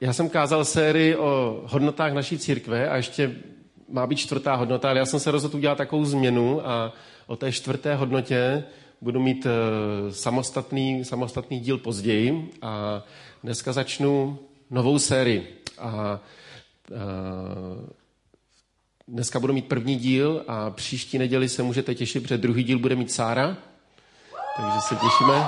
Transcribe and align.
Já 0.00 0.12
jsem 0.12 0.28
kázal 0.28 0.64
sérii 0.64 1.16
o 1.16 1.62
hodnotách 1.66 2.12
naší 2.12 2.38
církve 2.38 2.88
a 2.88 2.96
ještě 2.96 3.34
má 3.88 4.06
být 4.06 4.16
čtvrtá 4.16 4.54
hodnota, 4.54 4.90
ale 4.90 4.98
já 4.98 5.06
jsem 5.06 5.20
se 5.20 5.30
rozhodl 5.30 5.56
udělat 5.56 5.78
takovou 5.78 6.04
změnu 6.04 6.68
a 6.68 6.92
o 7.26 7.36
té 7.36 7.52
čtvrté 7.52 7.94
hodnotě 7.94 8.64
budu 9.00 9.20
mít 9.20 9.46
uh, 9.46 10.12
samostatný, 10.12 11.04
samostatný 11.04 11.60
díl 11.60 11.78
později 11.78 12.50
a 12.62 13.02
dneska 13.42 13.72
začnu 13.72 14.38
novou 14.70 14.98
sérii. 14.98 15.62
A 15.78 16.20
uh, 16.90 16.96
dneska 19.08 19.40
budu 19.40 19.52
mít 19.52 19.68
první 19.68 19.96
díl 19.96 20.44
a 20.48 20.70
příští 20.70 21.18
neděli 21.18 21.48
se 21.48 21.62
můžete 21.62 21.94
těšit, 21.94 22.22
protože 22.22 22.38
druhý 22.38 22.64
díl 22.64 22.78
bude 22.78 22.96
mít 22.96 23.12
Sára, 23.12 23.56
takže 24.56 24.80
se 24.80 24.96
těšíme. 24.96 25.46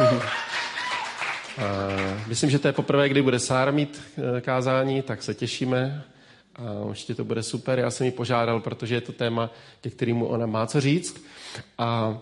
Myslím, 2.26 2.50
že 2.50 2.58
to 2.58 2.68
je 2.68 2.72
poprvé, 2.72 3.08
kdy 3.08 3.22
bude 3.22 3.38
Sára 3.38 3.70
mít 3.70 4.02
eh, 4.36 4.40
kázání, 4.40 5.02
tak 5.02 5.22
se 5.22 5.34
těšíme. 5.34 6.04
A 6.56 6.72
určitě 6.72 7.14
to 7.14 7.24
bude 7.24 7.42
super. 7.42 7.78
Já 7.78 7.90
jsem 7.90 8.06
ji 8.06 8.12
požádal, 8.12 8.60
protože 8.60 8.94
je 8.94 9.00
to 9.00 9.12
téma, 9.12 9.50
ke 9.80 9.90
kterému 9.90 10.26
ona 10.26 10.46
má 10.46 10.66
co 10.66 10.80
říct. 10.80 11.24
A, 11.78 12.18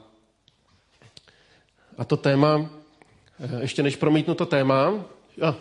a 1.98 2.04
to 2.04 2.16
téma, 2.16 2.70
eh, 3.40 3.60
ještě 3.60 3.82
než 3.82 3.96
promítnu 3.96 4.34
to 4.34 4.46
téma, 4.46 5.04
jo. 5.36 5.56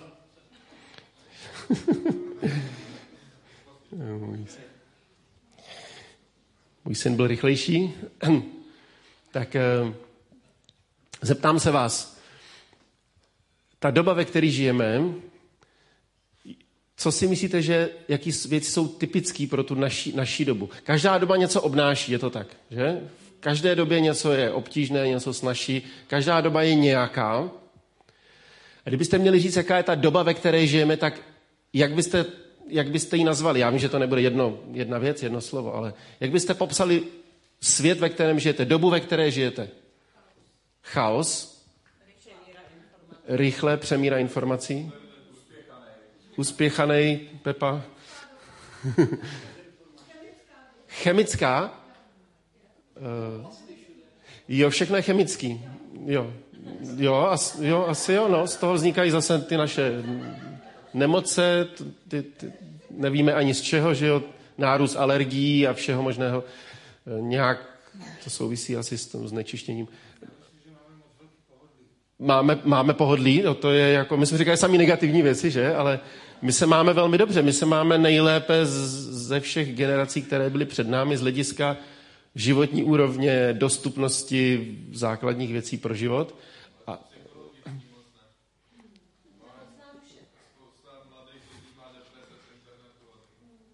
Můj 6.85 6.95
syn 6.95 7.15
byl 7.15 7.27
rychlejší. 7.27 7.93
tak 9.31 9.55
eh, 9.55 9.93
zeptám 11.21 11.59
se 11.59 11.71
vás, 11.71 12.14
ta 13.85 13.91
doba, 13.91 14.13
ve 14.13 14.25
které 14.25 14.47
žijeme, 14.47 15.01
co 16.97 17.11
si 17.11 17.27
myslíte, 17.27 17.61
že 17.61 17.89
jaký 18.07 18.31
věci 18.49 18.71
jsou 18.71 18.87
typické 18.87 19.47
pro 19.47 19.63
tu 19.63 19.75
naší, 19.75 20.15
naší 20.15 20.45
dobu? 20.45 20.69
Každá 20.83 21.17
doba 21.17 21.37
něco 21.37 21.61
obnáší, 21.61 22.11
je 22.11 22.19
to 22.19 22.29
tak, 22.29 22.47
že? 22.71 23.01
V 23.37 23.39
každé 23.39 23.75
době 23.75 23.99
něco 23.99 24.31
je 24.31 24.51
obtížné, 24.51 25.07
něco 25.07 25.33
snaží, 25.33 25.81
každá 26.07 26.41
doba 26.41 26.61
je 26.61 26.75
nějaká. 26.75 27.49
A 28.85 28.89
kdybyste 28.89 29.17
měli 29.17 29.39
říct, 29.39 29.55
jaká 29.55 29.77
je 29.77 29.83
ta 29.83 29.95
doba, 29.95 30.23
ve 30.23 30.33
které 30.33 30.67
žijeme, 30.67 30.97
tak 30.97 31.21
jak 31.73 31.93
byste, 31.93 32.25
jak 32.67 32.89
byste 32.89 33.17
ji 33.17 33.23
nazvali? 33.23 33.59
Já 33.59 33.69
vím, 33.69 33.79
že 33.79 33.89
to 33.89 33.99
nebude 33.99 34.21
jedno, 34.21 34.59
jedna 34.71 34.97
věc, 34.97 35.23
jedno 35.23 35.41
slovo, 35.41 35.75
ale 35.75 35.93
jak 36.19 36.31
byste 36.31 36.53
popsali 36.53 37.03
svět, 37.61 37.99
ve 37.99 38.09
kterém 38.09 38.39
žijete, 38.39 38.65
dobu, 38.65 38.89
ve 38.89 38.99
které 38.99 39.31
žijete? 39.31 39.69
Chaos, 40.83 41.54
rychle 43.27 43.77
přemíra 43.77 44.17
informací? 44.17 44.91
Uspěchaný, 46.37 47.29
Pepa? 47.41 47.81
Chemická? 50.87 51.79
Uh, 53.41 53.47
jo, 54.47 54.69
všechno 54.69 54.95
je 54.95 55.01
chemický. 55.01 55.65
Jo. 56.05 56.33
Jo, 56.97 57.15
as, 57.15 57.59
jo, 57.61 57.85
asi 57.87 58.13
jo, 58.13 58.27
no. 58.27 58.47
Z 58.47 58.55
toho 58.55 58.73
vznikají 58.73 59.11
zase 59.11 59.39
ty 59.39 59.57
naše 59.57 60.03
nemoce, 60.93 61.67
ty, 62.07 62.21
ty, 62.21 62.53
nevíme 62.89 63.33
ani 63.33 63.53
z 63.53 63.61
čeho, 63.61 63.93
že 63.93 64.07
jo, 64.07 64.23
nárůst 64.57 64.95
alergií 64.95 65.67
a 65.67 65.73
všeho 65.73 66.03
možného. 66.03 66.43
Eh, 67.07 67.21
nějak 67.21 67.75
to 68.23 68.29
souvisí 68.29 68.77
asi 68.77 68.97
s 68.97 69.07
tím 69.07 69.27
znečištěním 69.27 69.87
máme, 72.19 72.59
máme 72.63 72.93
pohodlí, 72.93 73.41
no 73.41 73.53
to 73.53 73.71
je 73.71 73.93
jako, 73.93 74.17
my 74.17 74.25
jsme 74.25 74.37
říkali 74.37 74.57
sami 74.57 74.77
negativní 74.77 75.21
věci, 75.21 75.51
že, 75.51 75.75
ale 75.75 75.99
my 76.41 76.53
se 76.53 76.65
máme 76.65 76.93
velmi 76.93 77.17
dobře, 77.17 77.41
my 77.41 77.53
se 77.53 77.65
máme 77.65 77.97
nejlépe 77.97 78.65
z, 78.65 78.71
ze 79.27 79.39
všech 79.39 79.75
generací, 79.75 80.21
které 80.21 80.49
byly 80.49 80.65
před 80.65 80.87
námi 80.87 81.17
z 81.17 81.21
hlediska 81.21 81.77
životní 82.35 82.83
úrovně, 82.83 83.53
dostupnosti 83.53 84.75
základních 84.93 85.51
věcí 85.51 85.77
pro 85.77 85.93
život. 85.93 86.35
A... 86.87 86.99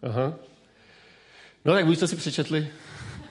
Aha. 0.04 0.34
No 1.66 1.74
tak 1.74 1.86
buď 1.86 2.00
to 2.00 2.08
si 2.08 2.16
přečetli, 2.16 2.68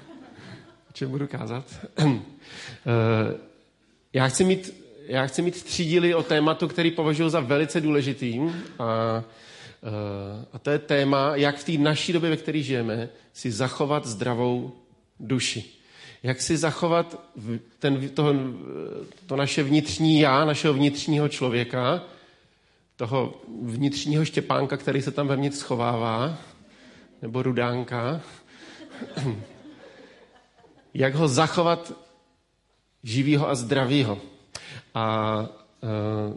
o 0.91 0.93
čem 0.93 1.11
budu 1.11 1.27
kázat. 1.27 1.65
Eh, 2.87 3.39
já 4.13 4.29
chci 4.29 4.45
mít 4.45 4.81
já 5.11 5.27
chci 5.27 5.43
mít 5.43 5.63
tři 5.63 5.85
díly 5.85 6.15
o 6.15 6.23
tématu, 6.23 6.69
který 6.69 6.91
považuji 6.91 7.29
za 7.29 7.41
velice 7.41 7.81
důležitý. 7.81 8.41
A, 8.79 8.85
a 10.53 10.59
to 10.59 10.71
je 10.71 10.79
téma, 10.79 11.37
jak 11.37 11.57
v 11.57 11.65
té 11.65 11.73
naší 11.73 12.13
době, 12.13 12.31
ve 12.31 12.37
které 12.37 12.63
žijeme, 12.63 13.09
si 13.33 13.51
zachovat 13.51 14.07
zdravou 14.07 14.73
duši. 15.21 15.65
Jak 16.23 16.41
si 16.41 16.57
zachovat 16.57 17.21
ten, 17.79 18.09
to, 18.09 18.35
to 19.27 19.37
naše 19.37 19.63
vnitřní 19.63 20.21
já, 20.21 20.45
našeho 20.45 20.75
vnitřního 20.75 21.29
člověka, 21.29 22.05
toho 22.97 23.41
vnitřního 23.63 24.25
štěpánka, 24.25 24.77
který 24.77 25.03
se 25.03 25.11
tam 25.11 25.29
vevnitř 25.29 25.57
schovává, 25.57 26.39
nebo 27.23 27.43
rudánka, 27.43 28.21
jak 30.95 31.15
ho 31.15 31.29
zachovat 31.29 31.93
živýho 33.03 33.49
a 33.49 33.55
zdravýho. 33.55 34.21
A 34.95 35.39
uh, 36.29 36.37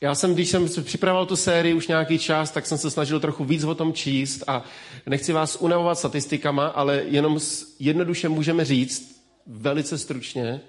já 0.00 0.14
jsem, 0.14 0.34
když 0.34 0.48
jsem 0.48 0.68
připravoval 0.82 1.26
tu 1.26 1.36
sérii 1.36 1.74
už 1.74 1.88
nějaký 1.88 2.18
čas, 2.18 2.50
tak 2.50 2.66
jsem 2.66 2.78
se 2.78 2.90
snažil 2.90 3.20
trochu 3.20 3.44
víc 3.44 3.64
o 3.64 3.74
tom 3.74 3.92
číst 3.92 4.44
a 4.46 4.64
nechci 5.06 5.32
vás 5.32 5.56
unavovat 5.60 5.98
statistikama, 5.98 6.66
ale 6.66 7.04
jenom 7.06 7.38
jednoduše 7.78 8.28
můžeme 8.28 8.64
říct, 8.64 9.22
velice 9.46 9.98
stručně, 9.98 10.60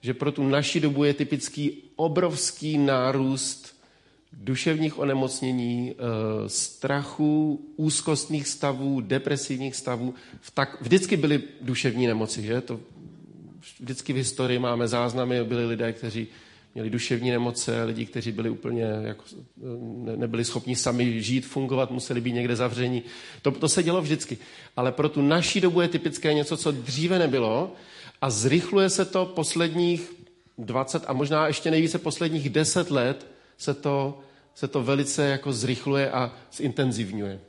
že 0.00 0.14
pro 0.14 0.32
tu 0.32 0.48
naši 0.48 0.80
dobu 0.80 1.04
je 1.04 1.14
typický 1.14 1.82
obrovský 1.96 2.78
nárůst 2.78 3.74
duševních 4.32 4.98
onemocnění, 4.98 5.92
eh, 5.92 6.48
strachu, 6.48 7.64
úzkostných 7.76 8.48
stavů, 8.48 9.00
depresivních 9.00 9.76
stavů. 9.76 10.14
Tak 10.54 10.82
vždycky 10.82 11.16
byly 11.16 11.42
duševní 11.60 12.06
nemoci, 12.06 12.42
že? 12.42 12.60
To 12.60 12.80
vždycky 13.80 14.12
v 14.12 14.16
historii 14.16 14.58
máme 14.58 14.88
záznamy, 14.88 15.44
byli 15.44 15.66
lidé, 15.66 15.92
kteří 15.92 16.28
měli 16.74 16.90
duševní 16.90 17.30
nemoce, 17.30 17.84
lidi, 17.84 18.06
kteří 18.06 18.32
byli 18.32 18.50
úplně, 18.50 18.84
jako, 19.02 19.24
ne, 19.80 20.16
nebyli 20.16 20.44
schopni 20.44 20.76
sami 20.76 21.22
žít, 21.22 21.46
fungovat, 21.46 21.90
museli 21.90 22.20
být 22.20 22.32
někde 22.32 22.56
zavření. 22.56 23.02
To, 23.42 23.50
to 23.50 23.68
se 23.68 23.82
dělo 23.82 24.02
vždycky. 24.02 24.38
Ale 24.76 24.92
pro 24.92 25.08
tu 25.08 25.22
naší 25.22 25.60
dobu 25.60 25.80
je 25.80 25.88
typické 25.88 26.34
něco, 26.34 26.56
co 26.56 26.72
dříve 26.72 27.18
nebylo 27.18 27.72
a 28.20 28.30
zrychluje 28.30 28.90
se 28.90 29.04
to 29.04 29.26
posledních 29.26 30.12
20 30.58 31.04
a 31.06 31.12
možná 31.12 31.46
ještě 31.46 31.70
nejvíce 31.70 31.98
posledních 31.98 32.50
10 32.50 32.90
let 32.90 33.26
se 33.58 33.74
to, 33.74 34.20
se 34.54 34.68
to 34.68 34.82
velice 34.82 35.24
jako 35.24 35.52
zrychluje 35.52 36.10
a 36.10 36.32
zintenzivňuje. 36.52 37.40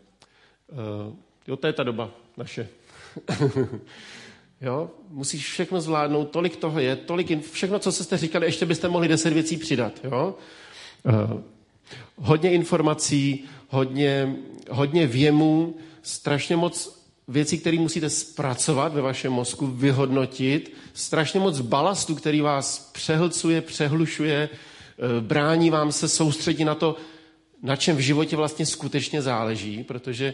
Uh, 0.72 1.14
jo, 1.48 1.56
to 1.56 1.68
je 1.68 1.74
ta 1.74 1.84
doba 1.84 2.12
naše. 2.38 2.68
Jo? 4.66 4.90
Musíš 5.10 5.52
všechno 5.52 5.82
zvládnout, 5.82 6.26
tolik 6.26 6.56
toho 6.56 6.80
je, 6.80 6.96
tolik, 6.96 7.52
všechno, 7.52 7.80
co 7.80 7.92
jste 7.92 8.18
říkali, 8.18 8.46
ještě 8.46 8.66
byste 8.66 8.90
mohli 8.90 9.08
deset 9.08 9.34
věcí 9.34 9.58
přidat. 9.58 9.94
Jo? 10.04 10.36
Uh, 11.04 11.42
hodně 12.16 12.52
informací, 12.52 13.46
hodně, 13.70 14.36
hodně 14.72 15.08
věmů, 15.08 15.76
strašně 16.02 16.56
moc 16.56 17.06
věcí, 17.28 17.58
které 17.58 17.80
musíte 17.80 18.10
zpracovat 18.10 18.94
ve 18.94 19.02
vašem 19.02 19.34
mozku, 19.34 19.68
vyhodnotit, 19.68 20.74
strašně 20.94 21.40
moc 21.40 21.60
balastu, 21.60 22.16
který 22.16 22.42
vás 22.42 22.92
přehlcuje, 22.94 23.62
přehlušuje, 23.62 24.50
uh, 24.50 25.26
brání 25.28 25.70
vám 25.70 25.92
se 25.92 26.08
soustředit 26.08 26.66
na 26.66 26.76
to, 26.76 26.96
na 27.64 27.76
čem 27.76 27.96
v 27.96 28.00
životě 28.00 28.36
vlastně 28.36 28.66
skutečně 28.66 29.22
záleží, 29.22 29.84
protože 29.84 30.34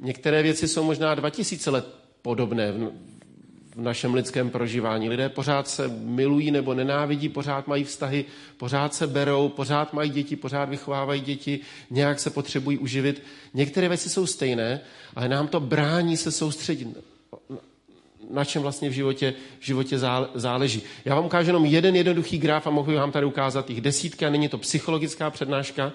některé 0.00 0.42
věci 0.42 0.68
jsou 0.68 0.84
možná 0.84 1.14
2000 1.14 1.70
let 1.70 1.86
podobné 2.22 2.72
v 3.78 3.82
našem 3.82 4.14
lidském 4.14 4.50
prožívání. 4.50 5.08
Lidé 5.08 5.28
pořád 5.28 5.68
se 5.68 5.88
milují 5.88 6.50
nebo 6.50 6.74
nenávidí, 6.74 7.28
pořád 7.28 7.66
mají 7.66 7.84
vztahy, 7.84 8.24
pořád 8.56 8.94
se 8.94 9.06
berou, 9.06 9.48
pořád 9.48 9.92
mají 9.92 10.10
děti, 10.10 10.36
pořád 10.36 10.68
vychovávají 10.68 11.20
děti, 11.20 11.60
nějak 11.90 12.20
se 12.20 12.30
potřebují 12.30 12.78
uživit. 12.78 13.22
Některé 13.54 13.88
věci 13.88 14.08
jsou 14.10 14.26
stejné, 14.26 14.80
ale 15.16 15.28
nám 15.28 15.48
to 15.48 15.60
brání 15.60 16.16
se 16.16 16.32
soustředit 16.32 16.88
na 18.30 18.44
čem 18.44 18.62
vlastně 18.62 18.90
v 18.90 18.92
životě, 18.92 19.34
v 19.60 19.66
životě 19.66 19.98
záleží. 20.34 20.82
Já 21.04 21.14
vám 21.14 21.24
ukážu 21.24 21.48
jenom 21.48 21.64
jeden 21.64 21.96
jednoduchý 21.96 22.38
graf 22.38 22.66
a 22.66 22.70
mohu 22.70 22.94
vám 22.94 23.12
tady 23.12 23.26
ukázat 23.26 23.70
jich 23.70 23.80
desítky 23.80 24.26
a 24.26 24.30
není 24.30 24.48
to 24.48 24.58
psychologická 24.58 25.30
přednáška. 25.30 25.92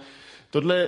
Tohle 0.50 0.88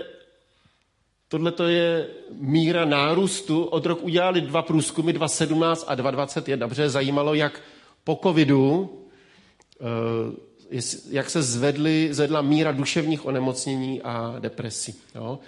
Tohle 1.35 1.51
to 1.51 1.67
je 1.67 2.07
míra 2.31 2.85
nárůstu. 2.85 3.63
Od 3.63 3.85
roku 3.85 4.05
udělali 4.05 4.41
dva 4.41 4.61
průzkumy, 4.61 5.13
2017 5.13 5.85
a 5.87 5.95
2021, 5.95 6.67
protože 6.67 6.89
zajímalo, 6.89 7.33
jak 7.33 7.61
po 8.03 8.19
covidu 8.23 8.89
eh, 10.71 10.81
jak 11.09 11.29
se 11.29 11.41
zvedly, 11.41 12.09
zvedla 12.11 12.41
míra 12.41 12.71
duševních 12.71 13.25
onemocnění 13.25 14.01
a 14.01 14.35
depresí. 14.39 14.95
Jo? 15.15 15.39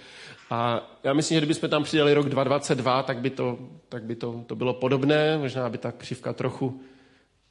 A 0.50 0.90
já 1.04 1.12
myslím, 1.12 1.36
že 1.36 1.40
kdybychom 1.40 1.70
tam 1.70 1.84
přidali 1.84 2.14
rok 2.14 2.28
2022, 2.28 3.02
tak 3.02 3.18
by, 3.18 3.30
to, 3.30 3.58
tak 3.88 4.02
by 4.02 4.16
to, 4.16 4.44
to 4.46 4.56
bylo 4.56 4.74
podobné, 4.74 5.38
možná 5.38 5.68
by 5.68 5.78
ta 5.78 5.92
křivka 5.92 6.32
trochu 6.32 6.80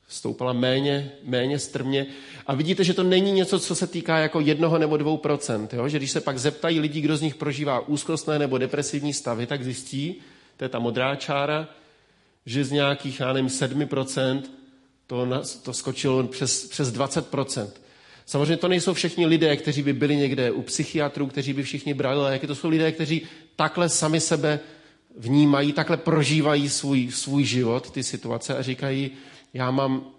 stoupala 0.08 0.54
méně, 0.54 1.12
méně 1.24 1.60
strmě. 1.60 2.06
A 2.48 2.56
vidíte, 2.56 2.84
že 2.84 2.94
to 2.94 3.04
není 3.04 3.32
něco, 3.32 3.60
co 3.60 3.76
se 3.76 3.88
týká 3.88 4.18
jako 4.18 4.40
jednoho 4.40 4.78
nebo 4.78 4.98
dvou 4.98 5.18
procent. 5.18 5.74
Jo? 5.74 5.90
Že 5.90 5.98
když 5.98 6.12
se 6.12 6.22
pak 6.22 6.40
zeptají 6.40 6.80
lidí, 6.80 7.02
kdo 7.02 7.18
z 7.18 7.22
nich 7.22 7.36
prožívá 7.36 7.88
úzkostné 7.88 8.40
nebo 8.40 8.58
depresivní 8.58 9.14
stavy, 9.14 9.48
tak 9.48 9.64
zjistí, 9.64 10.16
to 10.58 10.66
je 10.66 10.70
ta 10.70 10.80
modrá 10.80 11.16
čára, 11.16 11.70
že 12.46 12.66
z 12.66 12.72
nějakých, 12.72 13.20
já 13.20 13.34
nevím, 13.34 13.50
7% 13.50 14.42
to, 15.08 15.28
to 15.64 15.74
skočilo 15.74 16.24
přes, 16.24 16.68
přes 16.68 16.94
20%. 16.94 17.68
Samozřejmě 18.26 18.58
to 18.58 18.68
nejsou 18.68 18.94
všichni 18.94 19.26
lidé, 19.26 19.58
kteří 19.58 19.84
by 19.84 19.94
byli 19.94 20.16
někde 20.16 20.52
u 20.52 20.62
psychiatrů, 20.62 21.28
kteří 21.28 21.54
by 21.54 21.64
všichni 21.64 21.94
brali 21.94 22.22
léky. 22.22 22.48
To 22.48 22.56
jsou 22.56 22.70
lidé, 22.70 22.92
kteří 22.92 23.22
takhle 23.56 23.90
sami 23.90 24.20
sebe 24.20 24.60
vnímají, 25.18 25.74
takhle 25.74 25.98
prožívají 25.98 26.70
svůj, 26.70 27.12
svůj 27.12 27.44
život, 27.44 27.92
ty 27.92 28.04
situace 28.04 28.58
a 28.58 28.62
říkají, 28.62 29.12
já 29.58 29.72
mám, 29.72 30.12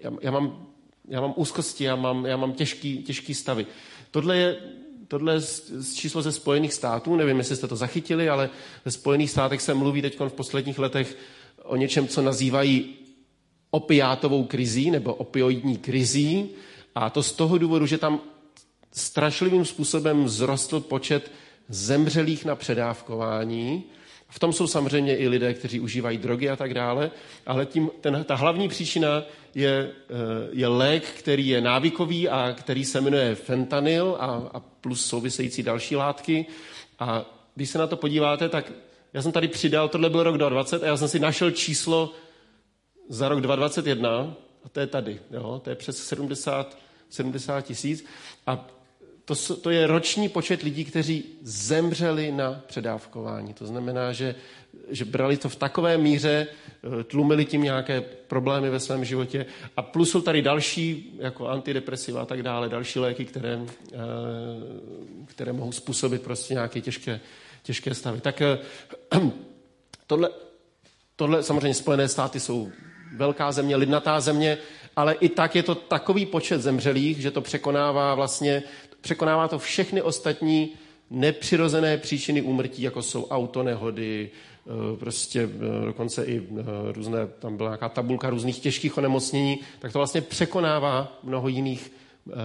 já, 0.00 0.10
já 0.20 0.30
mám, 0.30 0.66
já 1.08 1.20
mám 1.20 1.34
úzkosti, 1.36 1.84
já 1.84 1.96
mám, 1.96 2.26
já 2.26 2.36
mám 2.36 2.52
těžký, 2.52 3.02
těžký 3.02 3.34
stavy. 3.34 3.66
Tohle 4.10 4.36
je, 4.36 4.56
tohle 5.08 5.34
je 5.34 5.40
číslo 5.94 6.22
ze 6.22 6.32
Spojených 6.32 6.74
států, 6.74 7.16
nevím, 7.16 7.38
jestli 7.38 7.56
jste 7.56 7.68
to 7.68 7.76
zachytili, 7.76 8.28
ale 8.28 8.50
ve 8.84 8.90
Spojených 8.90 9.30
státech 9.30 9.62
se 9.62 9.74
mluví 9.74 10.02
teď 10.02 10.20
v 10.20 10.32
posledních 10.32 10.78
letech 10.78 11.16
o 11.64 11.76
něčem, 11.76 12.08
co 12.08 12.22
nazývají 12.22 12.94
opiátovou 13.70 14.44
krizí 14.44 14.90
nebo 14.90 15.14
opioidní 15.14 15.76
krizí. 15.76 16.48
A 16.94 17.10
to 17.10 17.22
z 17.22 17.32
toho 17.32 17.58
důvodu, 17.58 17.86
že 17.86 17.98
tam 17.98 18.20
strašlivým 18.92 19.64
způsobem 19.64 20.28
zrostl 20.28 20.80
počet 20.80 21.32
zemřelých 21.68 22.44
na 22.44 22.54
předávkování. 22.54 23.84
V 24.30 24.38
tom 24.38 24.52
jsou 24.52 24.66
samozřejmě 24.66 25.16
i 25.16 25.28
lidé, 25.28 25.54
kteří 25.54 25.80
užívají 25.80 26.18
drogy 26.18 26.50
a 26.50 26.56
tak 26.56 26.74
dále, 26.74 27.10
ale 27.46 27.66
tím, 27.66 27.90
ten, 28.00 28.24
ta 28.24 28.34
hlavní 28.34 28.68
příčina 28.68 29.22
je, 29.54 29.90
eh, 30.10 30.48
je 30.52 30.66
lék, 30.66 31.04
který 31.04 31.48
je 31.48 31.60
návykový 31.60 32.28
a 32.28 32.52
který 32.52 32.84
se 32.84 33.00
jmenuje 33.00 33.34
fentanyl 33.34 34.16
a, 34.20 34.26
a 34.54 34.60
plus 34.60 35.06
související 35.06 35.62
další 35.62 35.96
látky. 35.96 36.46
A 36.98 37.24
když 37.54 37.70
se 37.70 37.78
na 37.78 37.86
to 37.86 37.96
podíváte, 37.96 38.48
tak 38.48 38.72
já 39.12 39.22
jsem 39.22 39.32
tady 39.32 39.48
přidal, 39.48 39.88
tohle 39.88 40.10
byl 40.10 40.22
rok 40.22 40.38
2020 40.38 40.82
a 40.82 40.86
já 40.86 40.96
jsem 40.96 41.08
si 41.08 41.18
našel 41.18 41.50
číslo 41.50 42.14
za 43.08 43.28
rok 43.28 43.40
2021 43.40 44.34
a 44.64 44.68
to 44.68 44.80
je 44.80 44.86
tady, 44.86 45.20
jo, 45.30 45.60
to 45.64 45.70
je 45.70 45.76
přes 45.76 46.06
70, 46.06 46.78
70 47.10 47.60
tisíc 47.60 48.04
a 48.46 48.66
to, 49.30 49.56
to 49.56 49.70
je 49.70 49.86
roční 49.86 50.28
počet 50.28 50.62
lidí, 50.62 50.84
kteří 50.84 51.24
zemřeli 51.42 52.32
na 52.32 52.60
předávkování. 52.66 53.54
To 53.54 53.66
znamená, 53.66 54.12
že, 54.12 54.34
že 54.90 55.04
brali 55.04 55.36
to 55.36 55.48
v 55.48 55.56
takové 55.56 55.98
míře, 55.98 56.46
eh, 56.46 57.04
tlumili 57.04 57.44
tím 57.44 57.62
nějaké 57.62 58.00
problémy 58.00 58.70
ve 58.70 58.80
svém 58.80 59.04
životě 59.04 59.46
a 59.76 59.82
plus 59.82 60.10
jsou 60.10 60.20
tady 60.20 60.42
další, 60.42 61.14
jako 61.18 61.48
antidepresiva 61.48 62.22
a 62.22 62.24
tak 62.24 62.42
dále, 62.42 62.68
další 62.68 62.98
léky, 62.98 63.24
které, 63.24 63.60
eh, 63.92 63.96
které 65.26 65.52
mohou 65.52 65.72
způsobit 65.72 66.22
prostě 66.22 66.54
nějaké 66.54 66.80
těžké, 66.80 67.20
těžké 67.62 67.94
stavy. 67.94 68.20
Tak 68.20 68.42
eh, 68.42 68.58
tohle, 70.06 70.30
tohle 71.16 71.42
samozřejmě 71.42 71.74
Spojené 71.74 72.08
státy 72.08 72.40
jsou 72.40 72.70
velká 73.16 73.52
země, 73.52 73.76
lidnatá 73.76 74.20
země, 74.20 74.58
ale 74.96 75.14
i 75.14 75.28
tak 75.28 75.56
je 75.56 75.62
to 75.62 75.74
takový 75.74 76.26
počet 76.26 76.62
zemřelých, 76.62 77.20
že 77.20 77.30
to 77.30 77.40
překonává 77.40 78.14
vlastně, 78.14 78.62
překonává 79.00 79.48
to 79.48 79.58
všechny 79.58 80.02
ostatní 80.02 80.70
nepřirozené 81.10 81.98
příčiny 81.98 82.42
úmrtí, 82.42 82.82
jako 82.82 83.02
jsou 83.02 83.26
autonehody, 83.26 84.30
eh, 84.30 84.96
prostě 84.96 85.42
eh, 85.42 85.86
dokonce 85.86 86.24
i 86.24 86.38
eh, 86.38 86.62
různé, 86.92 87.26
tam 87.38 87.56
byla 87.56 87.70
nějaká 87.70 87.88
tabulka 87.88 88.30
různých 88.30 88.58
těžkých 88.58 88.98
onemocnění, 88.98 89.60
tak 89.78 89.92
to 89.92 89.98
vlastně 89.98 90.20
překonává 90.20 91.18
mnoho 91.22 91.48
jiných, 91.48 91.92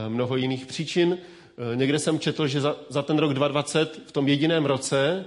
mnoho 0.08 0.36
jiných 0.36 0.66
příčin. 0.66 1.18
Někde 1.76 2.00
jsem 2.00 2.20
četl, 2.20 2.48
že 2.48 2.62
za, 2.62 2.76
za 2.90 3.02
ten 3.02 3.18
rok 3.18 3.34
2020 3.34 4.02
v 4.08 4.12
tom 4.12 4.28
jediném 4.28 4.66
roce 4.66 5.26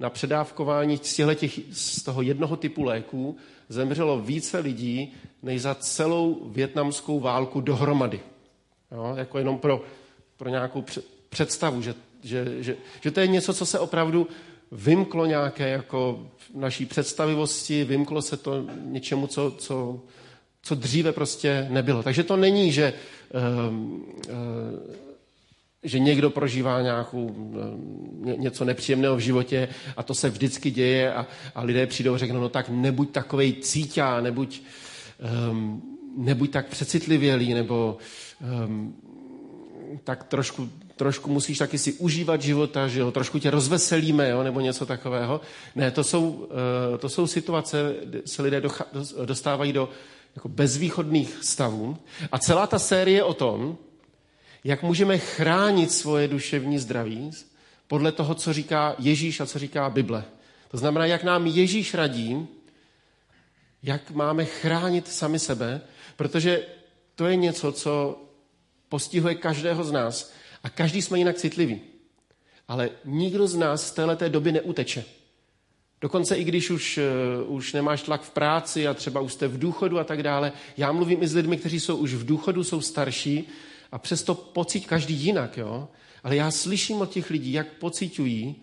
na 0.00 0.10
předávkování 0.10 1.00
z, 1.02 1.20
těch, 1.34 1.60
z 1.70 2.02
toho 2.02 2.22
jednoho 2.22 2.56
typu 2.56 2.82
léků 2.82 3.36
zemřelo 3.68 4.20
více 4.20 4.58
lidí, 4.58 5.12
než 5.42 5.62
za 5.62 5.74
celou 5.74 6.50
větnamskou 6.50 7.20
válku 7.20 7.60
dohromady. 7.60 8.20
Jo? 8.92 9.14
Jako 9.16 9.38
jenom 9.38 9.58
pro, 9.58 9.82
pro 10.42 10.50
nějakou 10.50 10.84
představu, 11.28 11.82
že, 11.82 11.94
že, 12.22 12.62
že, 12.62 12.76
že 13.00 13.10
to 13.10 13.20
je 13.20 13.26
něco, 13.26 13.54
co 13.54 13.66
se 13.66 13.78
opravdu 13.78 14.28
vymklo 14.72 15.26
nějaké 15.26 15.68
jako 15.68 16.26
naší 16.54 16.86
představivosti, 16.86 17.84
vymklo 17.84 18.22
se 18.22 18.36
to 18.36 18.66
něčemu, 18.84 19.26
co, 19.26 19.50
co, 19.50 20.00
co 20.62 20.74
dříve 20.74 21.12
prostě 21.12 21.66
nebylo. 21.70 22.02
Takže 22.02 22.22
to 22.22 22.36
není, 22.36 22.72
že 22.72 22.92
um, 23.68 24.04
uh, 24.28 24.94
že 25.82 25.98
někdo 25.98 26.30
prožívá 26.30 26.82
nějakou, 26.82 27.34
eh, 28.26 28.36
něco 28.36 28.64
nepříjemného 28.64 29.16
v 29.16 29.20
životě 29.20 29.68
a 29.96 30.02
to 30.02 30.14
se 30.14 30.30
vždycky 30.30 30.70
děje 30.70 31.14
a, 31.14 31.26
a 31.54 31.62
lidé 31.62 31.86
přijdou 31.86 32.14
a 32.14 32.18
řeknou, 32.18 32.40
no 32.40 32.48
tak 32.48 32.68
nebuď 32.68 33.10
takovej 33.10 33.52
cítě, 33.52 34.04
nebuď, 34.20 34.62
um, 35.50 35.82
nebuď 36.16 36.50
tak 36.50 36.66
přecitlivělý, 36.66 37.54
nebo 37.54 37.98
um, 38.66 38.94
tak 40.04 40.24
trošku, 40.24 40.68
trošku 40.96 41.30
musíš 41.30 41.58
taky 41.58 41.78
si 41.78 41.92
užívat 41.92 42.42
života, 42.42 42.88
že 42.88 43.00
jo, 43.00 43.10
trošku 43.10 43.38
tě 43.38 43.50
rozveselíme, 43.50 44.28
jo, 44.28 44.42
nebo 44.42 44.60
něco 44.60 44.86
takového. 44.86 45.40
Ne, 45.74 45.90
to 45.90 46.04
jsou, 46.04 46.30
uh, 46.30 46.48
to 46.98 47.08
jsou 47.08 47.26
situace, 47.26 47.94
kde 48.04 48.22
se 48.26 48.42
lidé 48.42 48.62
dostávají 49.24 49.72
do 49.72 49.88
jako 50.34 50.48
bezvýchodných 50.48 51.38
stavů. 51.42 51.96
A 52.32 52.38
celá 52.38 52.66
ta 52.66 52.78
série 52.78 53.24
o 53.24 53.34
tom, 53.34 53.76
jak 54.64 54.82
můžeme 54.82 55.18
chránit 55.18 55.92
svoje 55.92 56.28
duševní 56.28 56.78
zdraví 56.78 57.30
podle 57.86 58.12
toho, 58.12 58.34
co 58.34 58.52
říká 58.52 58.94
Ježíš 58.98 59.40
a 59.40 59.46
co 59.46 59.58
říká 59.58 59.90
Bible. 59.90 60.24
To 60.70 60.78
znamená, 60.78 61.06
jak 61.06 61.24
nám 61.24 61.46
Ježíš 61.46 61.94
radí, 61.94 62.46
jak 63.82 64.10
máme 64.10 64.44
chránit 64.44 65.08
sami 65.08 65.38
sebe, 65.38 65.80
protože 66.16 66.62
to 67.14 67.26
je 67.26 67.36
něco, 67.36 67.72
co 67.72 68.22
postihuje 68.92 69.34
každého 69.34 69.84
z 69.84 69.92
nás. 69.92 70.32
A 70.62 70.68
každý 70.68 71.02
jsme 71.02 71.18
jinak 71.18 71.36
citlivý. 71.36 71.80
Ale 72.68 72.90
nikdo 73.04 73.46
z 73.48 73.56
nás 73.56 73.88
z 73.88 73.92
této 73.92 74.28
doby 74.28 74.52
neuteče. 74.52 75.04
Dokonce 76.00 76.36
i 76.36 76.44
když 76.44 76.70
už, 76.70 77.00
uh, 77.48 77.56
už 77.56 77.72
nemáš 77.72 78.02
tlak 78.02 78.22
v 78.22 78.30
práci 78.30 78.86
a 78.88 78.94
třeba 78.94 79.20
už 79.20 79.32
jste 79.32 79.48
v 79.48 79.58
důchodu 79.58 79.98
a 79.98 80.04
tak 80.04 80.22
dále. 80.22 80.52
Já 80.76 80.92
mluvím 80.92 81.22
i 81.22 81.28
s 81.28 81.34
lidmi, 81.34 81.56
kteří 81.56 81.80
jsou 81.80 81.96
už 81.96 82.14
v 82.14 82.26
důchodu, 82.26 82.64
jsou 82.64 82.80
starší 82.80 83.48
a 83.92 83.98
přesto 83.98 84.34
pocit 84.34 84.86
každý 84.86 85.14
jinak, 85.14 85.56
jo? 85.56 85.88
Ale 86.24 86.36
já 86.36 86.50
slyším 86.50 87.00
od 87.00 87.10
těch 87.10 87.30
lidí, 87.30 87.52
jak 87.52 87.68
pocitují 87.80 88.56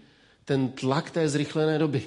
ten 0.46 0.70
tlak 0.70 1.12
té 1.12 1.30
zrychlené 1.30 1.80
doby. 1.80 2.02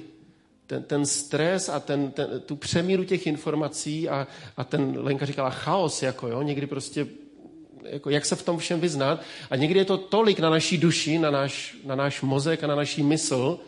Ten, 0.67 0.83
ten 0.83 1.07
stres 1.07 1.69
a 1.69 1.81
ten, 1.81 2.11
ten, 2.11 2.43
tu 2.47 2.57
přemíru 2.57 3.05
těch 3.05 3.27
informací 3.27 4.09
a, 4.09 4.27
a 4.57 4.65
ten, 4.65 4.95
Lenka 4.99 5.27
říkala, 5.27 5.51
chaos, 5.51 6.03
jako 6.03 6.29
jo, 6.29 6.43
někdy 6.43 6.67
prostě, 6.67 7.07
jako 7.85 8.11
jak 8.11 8.25
se 8.25 8.37
v 8.37 8.43
tom 8.43 8.59
všem 8.59 8.81
vyznat. 8.81 9.23
A 9.51 9.57
někdy 9.57 9.79
je 9.79 9.85
to 9.85 9.99
tolik 9.99 10.39
na 10.39 10.51
naší 10.51 10.79
duši, 10.79 11.19
na 11.19 11.31
náš, 11.31 11.77
na 11.85 11.95
náš 11.95 12.23
mozek 12.23 12.65
a 12.65 12.67
na 12.67 12.75
naší 12.75 13.03
mysl, 13.03 13.59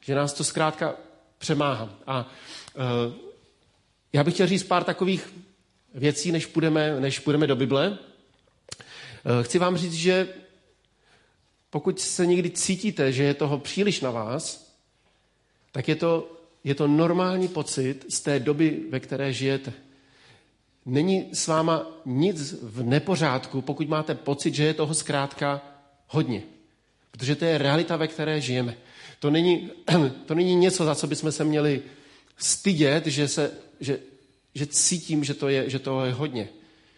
že 0.00 0.14
nás 0.14 0.32
to 0.32 0.44
zkrátka 0.44 0.94
přemáhá. 1.38 1.88
A 2.06 2.30
uh, 2.74 3.14
já 4.12 4.24
bych 4.24 4.34
chtěl 4.34 4.46
říct 4.46 4.62
pár 4.62 4.84
takových 4.84 5.34
věcí, 5.94 6.32
než 6.32 6.46
půjdeme, 6.46 7.00
než 7.00 7.18
půjdeme 7.18 7.46
do 7.46 7.56
Bible. 7.56 7.98
Eh, 9.26 9.42
chci 9.42 9.58
vám 9.58 9.76
říct, 9.76 9.94
že 9.94 10.28
pokud 11.70 12.00
se 12.00 12.26
někdy 12.26 12.50
cítíte, 12.50 13.12
že 13.12 13.22
je 13.22 13.34
toho 13.34 13.58
příliš 13.58 14.00
na 14.00 14.10
vás, 14.10 14.72
tak 15.72 15.88
je 15.88 15.96
to, 15.96 16.32
je 16.64 16.74
to 16.74 16.86
normální 16.86 17.48
pocit 17.48 18.04
z 18.08 18.20
té 18.20 18.40
doby, 18.40 18.80
ve 18.90 19.00
které 19.00 19.32
žijete. 19.32 19.72
Není 20.86 21.28
s 21.32 21.46
váma 21.46 21.86
nic 22.04 22.52
v 22.62 22.82
nepořádku, 22.82 23.62
pokud 23.62 23.88
máte 23.88 24.14
pocit, 24.14 24.54
že 24.54 24.64
je 24.64 24.74
toho 24.74 24.94
zkrátka 24.94 25.62
hodně. 26.08 26.42
Protože 27.10 27.36
to 27.36 27.44
je 27.44 27.58
realita, 27.58 27.96
ve 27.96 28.08
které 28.08 28.40
žijeme. 28.40 28.76
To 29.20 29.30
není, 29.30 29.70
to 30.26 30.34
není 30.34 30.54
něco, 30.54 30.84
za 30.84 30.94
co 30.94 31.06
bychom 31.06 31.32
se 31.32 31.44
měli 31.44 31.82
stydět, 32.36 33.06
že, 33.06 33.28
se, 33.28 33.52
že, 33.80 33.98
že 34.54 34.66
cítím, 34.66 35.24
že, 35.24 35.34
to 35.34 35.48
je, 35.48 35.70
že 35.70 35.78
toho 35.78 36.04
je 36.04 36.12
hodně. 36.12 36.48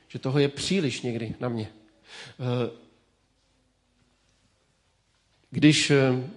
Že 0.08 0.18
toho 0.18 0.38
je 0.38 0.48
příliš 0.48 1.02
někdy 1.02 1.34
na 1.40 1.48
mě. 1.48 1.68
Eh, 2.40 2.70
když, 5.50 5.90
eh, 5.90 6.30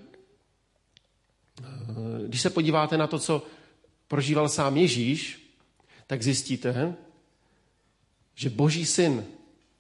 když 2.28 2.42
se 2.42 2.50
podíváte 2.50 2.98
na 2.98 3.08
to, 3.08 3.20
co 3.20 3.46
prožíval 4.08 4.50
sám 4.50 4.78
Ježíš, 4.78 5.52
tak 6.08 6.24
zjistíte, 6.24 6.96
že 8.36 8.50
Boží 8.50 8.86
syn 8.86 9.26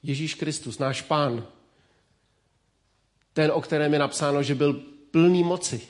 Ježíš 0.03 0.35
Kristus, 0.35 0.79
náš 0.79 1.01
pán, 1.01 1.47
ten, 3.33 3.51
o 3.53 3.61
kterém 3.61 3.93
je 3.93 3.99
napsáno, 3.99 4.43
že 4.43 4.55
byl 4.55 4.73
plný 5.11 5.43
moci, 5.43 5.81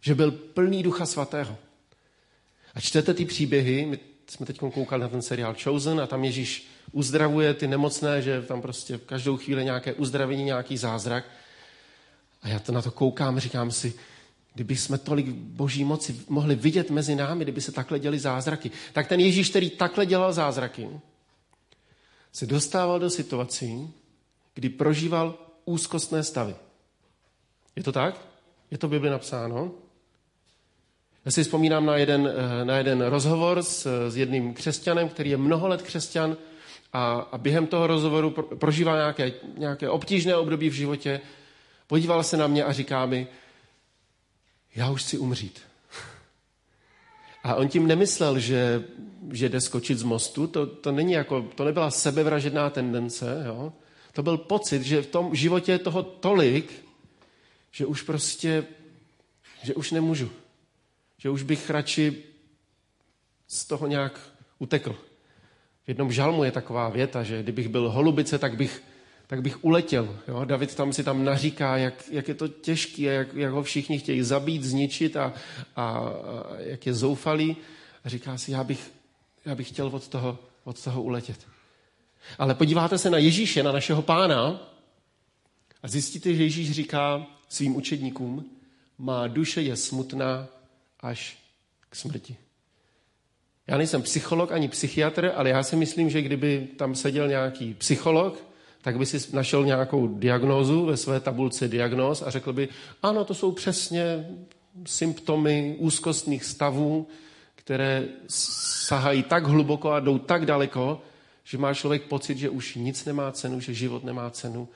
že 0.00 0.14
byl 0.14 0.32
plný 0.32 0.82
ducha 0.82 1.06
svatého. 1.06 1.56
A 2.74 2.80
čtete 2.80 3.14
ty 3.14 3.24
příběhy, 3.24 3.86
my 3.86 3.98
jsme 4.26 4.46
teď 4.46 4.58
koukali 4.58 5.02
na 5.02 5.08
ten 5.08 5.22
seriál 5.22 5.56
Chosen 5.62 6.00
a 6.00 6.06
tam 6.06 6.24
Ježíš 6.24 6.66
uzdravuje 6.92 7.54
ty 7.54 7.66
nemocné, 7.66 8.22
že 8.22 8.42
tam 8.42 8.62
prostě 8.62 8.98
každou 8.98 9.36
chvíli 9.36 9.64
nějaké 9.64 9.92
uzdravení, 9.92 10.44
nějaký 10.44 10.76
zázrak. 10.76 11.24
A 12.42 12.48
já 12.48 12.58
to 12.58 12.72
na 12.72 12.82
to 12.82 12.90
koukám, 12.90 13.38
říkám 13.38 13.70
si, 13.70 13.94
kdyby 14.54 14.76
jsme 14.76 14.98
tolik 14.98 15.26
boží 15.28 15.84
moci 15.84 16.20
mohli 16.28 16.54
vidět 16.54 16.90
mezi 16.90 17.14
námi, 17.14 17.44
kdyby 17.44 17.60
se 17.60 17.72
takhle 17.72 17.98
děli 17.98 18.18
zázraky. 18.18 18.70
Tak 18.92 19.08
ten 19.08 19.20
Ježíš, 19.20 19.50
který 19.50 19.70
takhle 19.70 20.06
dělal 20.06 20.32
zázraky, 20.32 20.88
se 22.34 22.46
dostával 22.46 23.00
do 23.00 23.10
situací, 23.10 23.94
kdy 24.54 24.68
prožíval 24.68 25.34
úzkostné 25.64 26.22
stavy. 26.22 26.54
Je 27.76 27.82
to 27.82 27.92
tak? 27.92 28.20
Je 28.70 28.78
to 28.78 28.88
Bibli 28.88 29.10
napsáno? 29.10 29.72
Já 31.24 31.30
si 31.30 31.42
vzpomínám 31.42 31.86
na 31.86 31.96
jeden, 31.96 32.32
eh, 32.36 32.64
na 32.64 32.76
jeden 32.76 33.02
rozhovor 33.02 33.62
s, 33.62 34.08
s 34.08 34.16
jedným 34.16 34.54
křesťanem, 34.54 35.08
který 35.08 35.30
je 35.30 35.36
mnoho 35.36 35.68
let 35.68 35.82
křesťan 35.82 36.36
a, 36.92 37.14
a 37.14 37.38
během 37.38 37.66
toho 37.66 37.86
rozhovoru 37.86 38.30
prožíval 38.30 38.96
nějaké, 38.96 39.32
nějaké 39.58 39.88
obtížné 39.88 40.36
období 40.36 40.70
v 40.70 40.72
životě. 40.72 41.20
Podíval 41.86 42.22
se 42.22 42.36
na 42.36 42.46
mě 42.46 42.64
a 42.64 42.72
říká 42.72 43.06
mi, 43.06 43.26
já 44.74 44.90
už 44.90 45.02
chci 45.02 45.18
umřít. 45.18 45.62
A 47.44 47.54
on 47.54 47.68
tím 47.68 47.86
nemyslel, 47.86 48.38
že, 48.38 48.84
že 49.32 49.48
jde 49.48 49.60
skočit 49.60 49.98
z 49.98 50.02
mostu, 50.02 50.46
to, 50.46 50.66
to, 50.66 50.92
není 50.92 51.12
jako, 51.12 51.42
to 51.54 51.64
nebyla 51.64 51.90
sebevražedná 51.90 52.70
tendence, 52.70 53.44
jo? 53.46 53.72
to 54.12 54.22
byl 54.22 54.38
pocit, 54.38 54.82
že 54.82 55.02
v 55.02 55.06
tom 55.06 55.34
životě 55.34 55.72
je 55.72 55.78
toho 55.78 56.02
tolik, 56.02 56.72
že 57.70 57.86
už 57.86 58.02
prostě, 58.02 58.64
že 59.62 59.74
už 59.74 59.90
nemůžu. 59.90 60.30
Že 61.18 61.30
už 61.30 61.42
bych 61.42 61.70
radši 61.70 62.22
z 63.46 63.64
toho 63.64 63.86
nějak 63.86 64.20
utekl. 64.58 64.96
V 65.84 65.88
jednom 65.88 66.12
žalmu 66.12 66.44
je 66.44 66.52
taková 66.52 66.88
věta, 66.88 67.22
že 67.22 67.42
kdybych 67.42 67.68
byl 67.68 67.90
holubice, 67.90 68.38
tak 68.38 68.56
bych, 68.56 68.82
tak 69.34 69.42
bych 69.42 69.64
uletěl. 69.64 70.18
Jo? 70.28 70.44
David 70.44 70.74
tam 70.74 70.92
si 70.92 71.04
tam 71.04 71.24
naříká, 71.24 71.76
jak, 71.76 71.94
jak 72.10 72.28
je 72.28 72.34
to 72.34 72.48
těžký 72.48 73.02
jak, 73.02 73.34
jak 73.34 73.52
ho 73.52 73.62
všichni 73.62 73.98
chtějí 73.98 74.22
zabít, 74.22 74.62
zničit 74.62 75.16
a, 75.16 75.32
a, 75.76 75.86
a 75.86 76.10
jak 76.58 76.86
je 76.86 76.94
zoufalý. 76.94 77.56
A 78.04 78.08
říká 78.08 78.38
si, 78.38 78.52
já 78.52 78.64
bych, 78.64 78.90
já 79.44 79.54
bych 79.54 79.68
chtěl 79.68 79.86
od 79.86 80.08
toho, 80.08 80.38
od 80.64 80.84
toho 80.84 81.02
uletět. 81.02 81.46
Ale 82.38 82.54
podíváte 82.54 82.98
se 82.98 83.10
na 83.10 83.18
Ježíše, 83.18 83.62
na 83.62 83.72
našeho 83.72 84.02
pána 84.02 84.70
a 85.82 85.88
zjistíte, 85.88 86.34
že 86.34 86.42
Ježíš 86.42 86.70
říká 86.70 87.26
svým 87.48 87.76
učedníkům, 87.76 88.50
má 88.98 89.26
duše 89.26 89.62
je 89.62 89.76
smutná 89.76 90.46
až 91.00 91.38
k 91.90 91.96
smrti. 91.96 92.36
Já 93.66 93.76
nejsem 93.76 94.02
psycholog 94.02 94.52
ani 94.52 94.68
psychiatr, 94.68 95.32
ale 95.34 95.50
já 95.50 95.62
si 95.62 95.76
myslím, 95.76 96.10
že 96.10 96.22
kdyby 96.22 96.68
tam 96.76 96.94
seděl 96.94 97.28
nějaký 97.28 97.74
psycholog, 97.74 98.53
tak 98.84 98.98
by 98.98 99.06
si 99.06 99.36
našel 99.36 99.64
nějakou 99.64 100.06
diagnózu 100.06 100.84
ve 100.84 100.96
své 100.96 101.20
tabulce 101.20 101.68
diagnóz 101.68 102.22
a 102.22 102.30
řekl 102.30 102.52
by, 102.52 102.68
ano, 103.02 103.24
to 103.24 103.34
jsou 103.34 103.52
přesně 103.52 104.28
symptomy 104.86 105.76
úzkostných 105.78 106.44
stavů, 106.44 107.08
které 107.54 108.08
sahají 108.28 109.22
tak 109.22 109.46
hluboko 109.46 109.90
a 109.90 110.00
jdou 110.00 110.18
tak 110.18 110.46
daleko, 110.46 111.02
že 111.44 111.58
má 111.58 111.74
člověk 111.74 112.02
pocit, 112.02 112.38
že 112.38 112.50
už 112.50 112.74
nic 112.74 113.04
nemá 113.04 113.32
cenu, 113.32 113.60
že 113.60 113.74
život 113.74 114.04
nemá 114.04 114.30
cenu, 114.30 114.68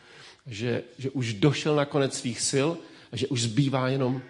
že, 0.47 0.83
že 0.99 1.11
už 1.11 1.33
došel 1.33 1.77
na 1.77 1.85
konec 1.85 2.19
svých 2.19 2.41
sil 2.51 2.69
a 3.13 3.17
že 3.17 3.27
už 3.27 3.43
zbývá 3.43 3.89
jenom, 3.89 4.23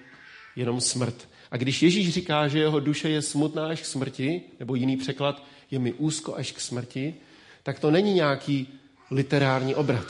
jenom 0.56 0.80
smrt. 0.80 1.28
A 1.50 1.56
když 1.56 1.82
Ježíš 1.82 2.14
říká, 2.14 2.48
že 2.48 2.58
jeho 2.58 2.80
duše 2.80 3.08
je 3.08 3.22
smutná 3.22 3.66
až 3.68 3.82
k 3.82 3.84
smrti, 3.84 4.42
nebo 4.58 4.74
jiný 4.74 4.96
překlad, 4.96 5.44
je 5.70 5.78
mi 5.78 5.92
úzko 5.92 6.34
až 6.34 6.52
k 6.52 6.60
smrti, 6.60 7.14
tak 7.62 7.78
to 7.78 7.90
není 7.90 8.14
nějaký 8.14 8.77
literární 9.10 9.74
obrat. 9.74 10.06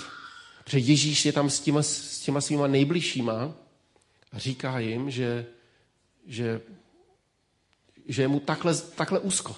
Protože 0.64 0.78
Ježíš 0.78 1.24
je 1.24 1.32
tam 1.32 1.50
s 1.50 1.60
těma, 1.60 1.82
s 1.82 2.20
těma 2.20 2.40
svýma 2.40 2.66
nejbližšíma 2.66 3.54
a 4.32 4.38
říká 4.38 4.78
jim, 4.78 5.10
že, 5.10 5.46
že, 6.26 6.60
že 8.06 8.22
je 8.22 8.28
mu 8.28 8.40
takhle, 8.40 8.74
takhle 8.76 9.18
úzko. 9.18 9.56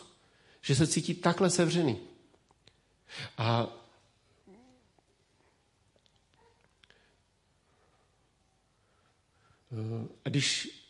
Že 0.60 0.74
se 0.74 0.86
cítí 0.86 1.14
takhle 1.14 1.50
sevřený. 1.50 1.98
A 3.38 3.76
a 10.24 10.28
když 10.28 10.80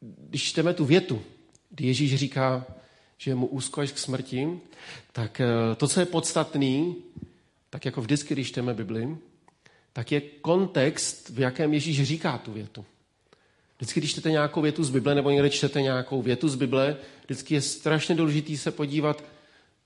když 0.00 0.44
čteme 0.44 0.74
tu 0.74 0.84
větu, 0.84 1.22
kdy 1.70 1.86
Ježíš 1.86 2.14
říká, 2.14 2.66
že 3.20 3.30
je 3.30 3.34
mu 3.34 3.46
úzko 3.46 3.80
až 3.80 3.92
k 3.92 3.98
smrti, 3.98 4.48
tak 5.12 5.40
eh, 5.40 5.74
to, 5.76 5.88
co 5.88 6.00
je 6.00 6.06
podstatný, 6.06 6.96
tak 7.70 7.84
jako 7.84 8.00
vždycky, 8.00 8.34
když 8.34 8.48
čteme 8.48 8.74
Bibli, 8.74 9.16
tak 9.92 10.12
je 10.12 10.20
kontext, 10.20 11.28
v 11.28 11.40
jakém 11.40 11.74
Ježíš 11.74 12.02
říká 12.02 12.38
tu 12.38 12.52
větu. 12.52 12.84
Vždycky, 13.76 14.00
když 14.00 14.10
čtete 14.10 14.30
nějakou 14.30 14.60
větu 14.60 14.84
z 14.84 14.90
Bible 14.90 15.14
nebo 15.14 15.30
někde 15.30 15.50
čtete 15.50 15.82
nějakou 15.82 16.22
větu 16.22 16.48
z 16.48 16.54
Bible, 16.54 16.96
vždycky 17.24 17.54
je 17.54 17.60
strašně 17.60 18.14
důležité 18.14 18.56
se 18.56 18.70
podívat, 18.70 19.24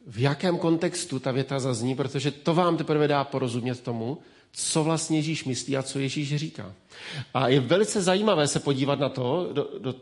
v 0.06 0.20
jakém 0.20 0.58
kontextu 0.58 1.18
ta 1.18 1.32
věta 1.32 1.58
zazní, 1.58 1.94
protože 1.94 2.30
to 2.30 2.54
vám 2.54 2.76
teprve 2.76 3.08
dá 3.08 3.24
porozumět 3.24 3.80
tomu, 3.80 4.18
co 4.52 4.84
vlastně 4.84 5.18
Ježíš 5.18 5.44
myslí 5.44 5.76
a 5.76 5.82
co 5.82 5.98
Ježíš 5.98 6.36
říká. 6.36 6.74
A 7.34 7.48
je 7.48 7.60
velice 7.60 8.02
zajímavé 8.02 8.48
se 8.48 8.60
podívat 8.60 8.98
na 8.98 9.08
to, 9.08 9.50
do, 9.52 9.70
do 9.78 9.94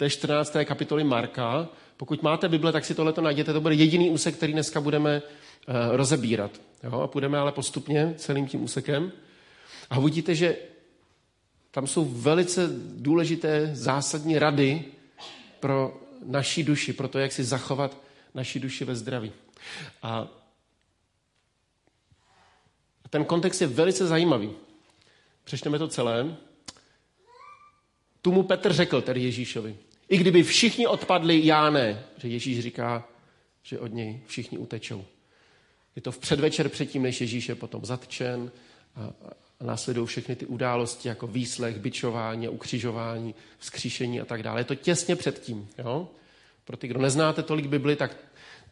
té 0.00 0.10
14. 0.10 0.56
kapitoly 0.64 1.04
Marka. 1.04 1.68
Pokud 1.96 2.22
máte 2.22 2.48
Bible, 2.48 2.72
tak 2.72 2.84
si 2.84 2.94
tohleto 2.94 3.20
najděte. 3.20 3.52
To 3.52 3.60
bude 3.60 3.74
jediný 3.74 4.10
úsek, 4.10 4.36
který 4.36 4.52
dneska 4.52 4.80
budeme 4.80 5.22
uh, 5.22 5.74
rozebírat. 5.96 6.60
Jo? 6.82 7.00
A 7.00 7.06
půjdeme 7.06 7.38
ale 7.38 7.52
postupně 7.52 8.14
celým 8.16 8.46
tím 8.46 8.62
úsekem. 8.62 9.12
A 9.90 9.98
uvidíte, 9.98 10.34
že 10.34 10.56
tam 11.70 11.86
jsou 11.86 12.04
velice 12.04 12.68
důležité 12.96 13.70
zásadní 13.72 14.38
rady 14.38 14.84
pro 15.60 16.00
naší 16.24 16.62
duši, 16.62 16.92
pro 16.92 17.08
to, 17.08 17.18
jak 17.18 17.32
si 17.32 17.44
zachovat 17.44 17.96
naši 18.34 18.60
duši 18.60 18.84
ve 18.84 18.94
zdraví. 18.94 19.32
A 20.02 20.28
ten 23.10 23.24
kontext 23.24 23.60
je 23.60 23.66
velice 23.66 24.06
zajímavý. 24.06 24.50
Přečteme 25.44 25.78
to 25.78 25.88
celé. 25.88 26.36
Tu 28.22 28.32
mu 28.32 28.42
Petr 28.42 28.72
řekl, 28.72 29.02
tedy 29.02 29.22
Ježíšovi. 29.22 29.76
I 30.10 30.18
kdyby 30.18 30.42
všichni 30.42 30.86
odpadli, 30.86 31.46
já 31.46 31.70
ne. 31.70 32.04
Že 32.16 32.28
Ježíš 32.28 32.60
říká, 32.60 33.08
že 33.62 33.78
od 33.78 33.94
něj 33.94 34.20
všichni 34.26 34.58
utečou. 34.58 35.04
Je 35.96 36.02
to 36.02 36.12
v 36.12 36.18
předvečer 36.18 36.68
předtím, 36.68 37.02
než 37.02 37.20
Ježíš 37.20 37.48
je 37.48 37.54
potom 37.54 37.84
zatčen 37.84 38.50
a, 38.96 39.10
a 39.60 39.64
následují 39.64 40.06
všechny 40.06 40.36
ty 40.36 40.46
události 40.46 41.08
jako 41.08 41.26
výslech, 41.26 41.78
bičování, 41.78 42.48
ukřižování, 42.48 43.34
vzkříšení 43.58 44.20
a 44.20 44.24
tak 44.24 44.42
dále. 44.42 44.60
Je 44.60 44.64
to 44.64 44.74
těsně 44.74 45.16
předtím. 45.16 45.68
Jo? 45.78 46.08
Pro 46.64 46.76
ty, 46.76 46.88
kdo 46.88 47.00
neznáte 47.00 47.42
tolik 47.42 47.66
Bibli, 47.66 47.96
tak 47.96 48.16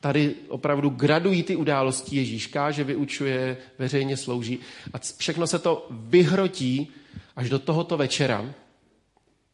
Tady 0.01 0.35
opravdu 0.49 0.91
gradují 0.91 1.43
ty 1.43 1.57
události. 1.57 2.17
Ježíš 2.17 2.47
káže, 2.47 2.85
vyučuje, 2.85 3.57
veřejně 3.79 4.17
slouží 4.17 4.59
a 4.93 4.99
všechno 5.17 5.47
se 5.47 5.59
to 5.59 5.87
vyhrotí 5.91 6.93
až 7.37 7.49
do 7.49 7.59
tohoto 7.59 7.97
večera, 7.97 8.55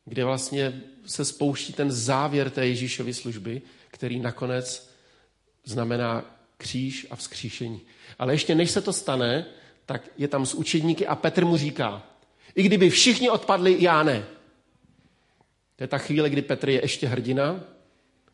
kde 0.04 0.24
vlastně 0.24 0.82
se 1.06 1.24
spouští 1.24 1.72
ten 1.72 1.92
závěr 1.92 2.50
té 2.50 2.66
Ježíšovy 2.66 3.14
služby, 3.14 3.62
který 3.88 4.20
nakonec 4.20 4.90
znamená 5.64 6.24
kříž 6.56 7.06
a 7.10 7.16
vzkříšení. 7.16 7.80
Ale 8.18 8.34
ještě 8.34 8.54
než 8.54 8.70
se 8.70 8.80
to 8.80 8.92
stane, 8.92 9.46
tak 9.86 10.02
je 10.18 10.28
tam 10.28 10.46
s 10.46 10.54
učedníky 10.54 11.06
a 11.06 11.14
Petr 11.14 11.44
mu 11.44 11.56
říká, 11.56 12.02
i 12.54 12.62
kdyby 12.62 12.90
všichni 12.90 13.30
odpadli, 13.30 13.76
já 13.78 14.02
ne. 14.02 14.24
To 15.76 15.84
je 15.84 15.88
ta 15.88 15.98
chvíle, 15.98 16.30
kdy 16.30 16.42
Petr 16.42 16.68
je 16.68 16.82
ještě 16.82 17.06
hrdina, 17.06 17.60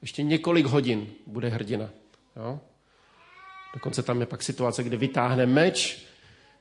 ještě 0.02 0.22
několik 0.22 0.66
hodin 0.66 1.06
bude 1.26 1.48
hrdina. 1.48 1.90
Jo? 2.36 2.60
Dokonce 3.74 4.02
tam 4.02 4.20
je 4.20 4.26
pak 4.26 4.42
situace, 4.42 4.82
kde 4.82 4.96
vytáhne 4.96 5.46
meč, 5.46 6.06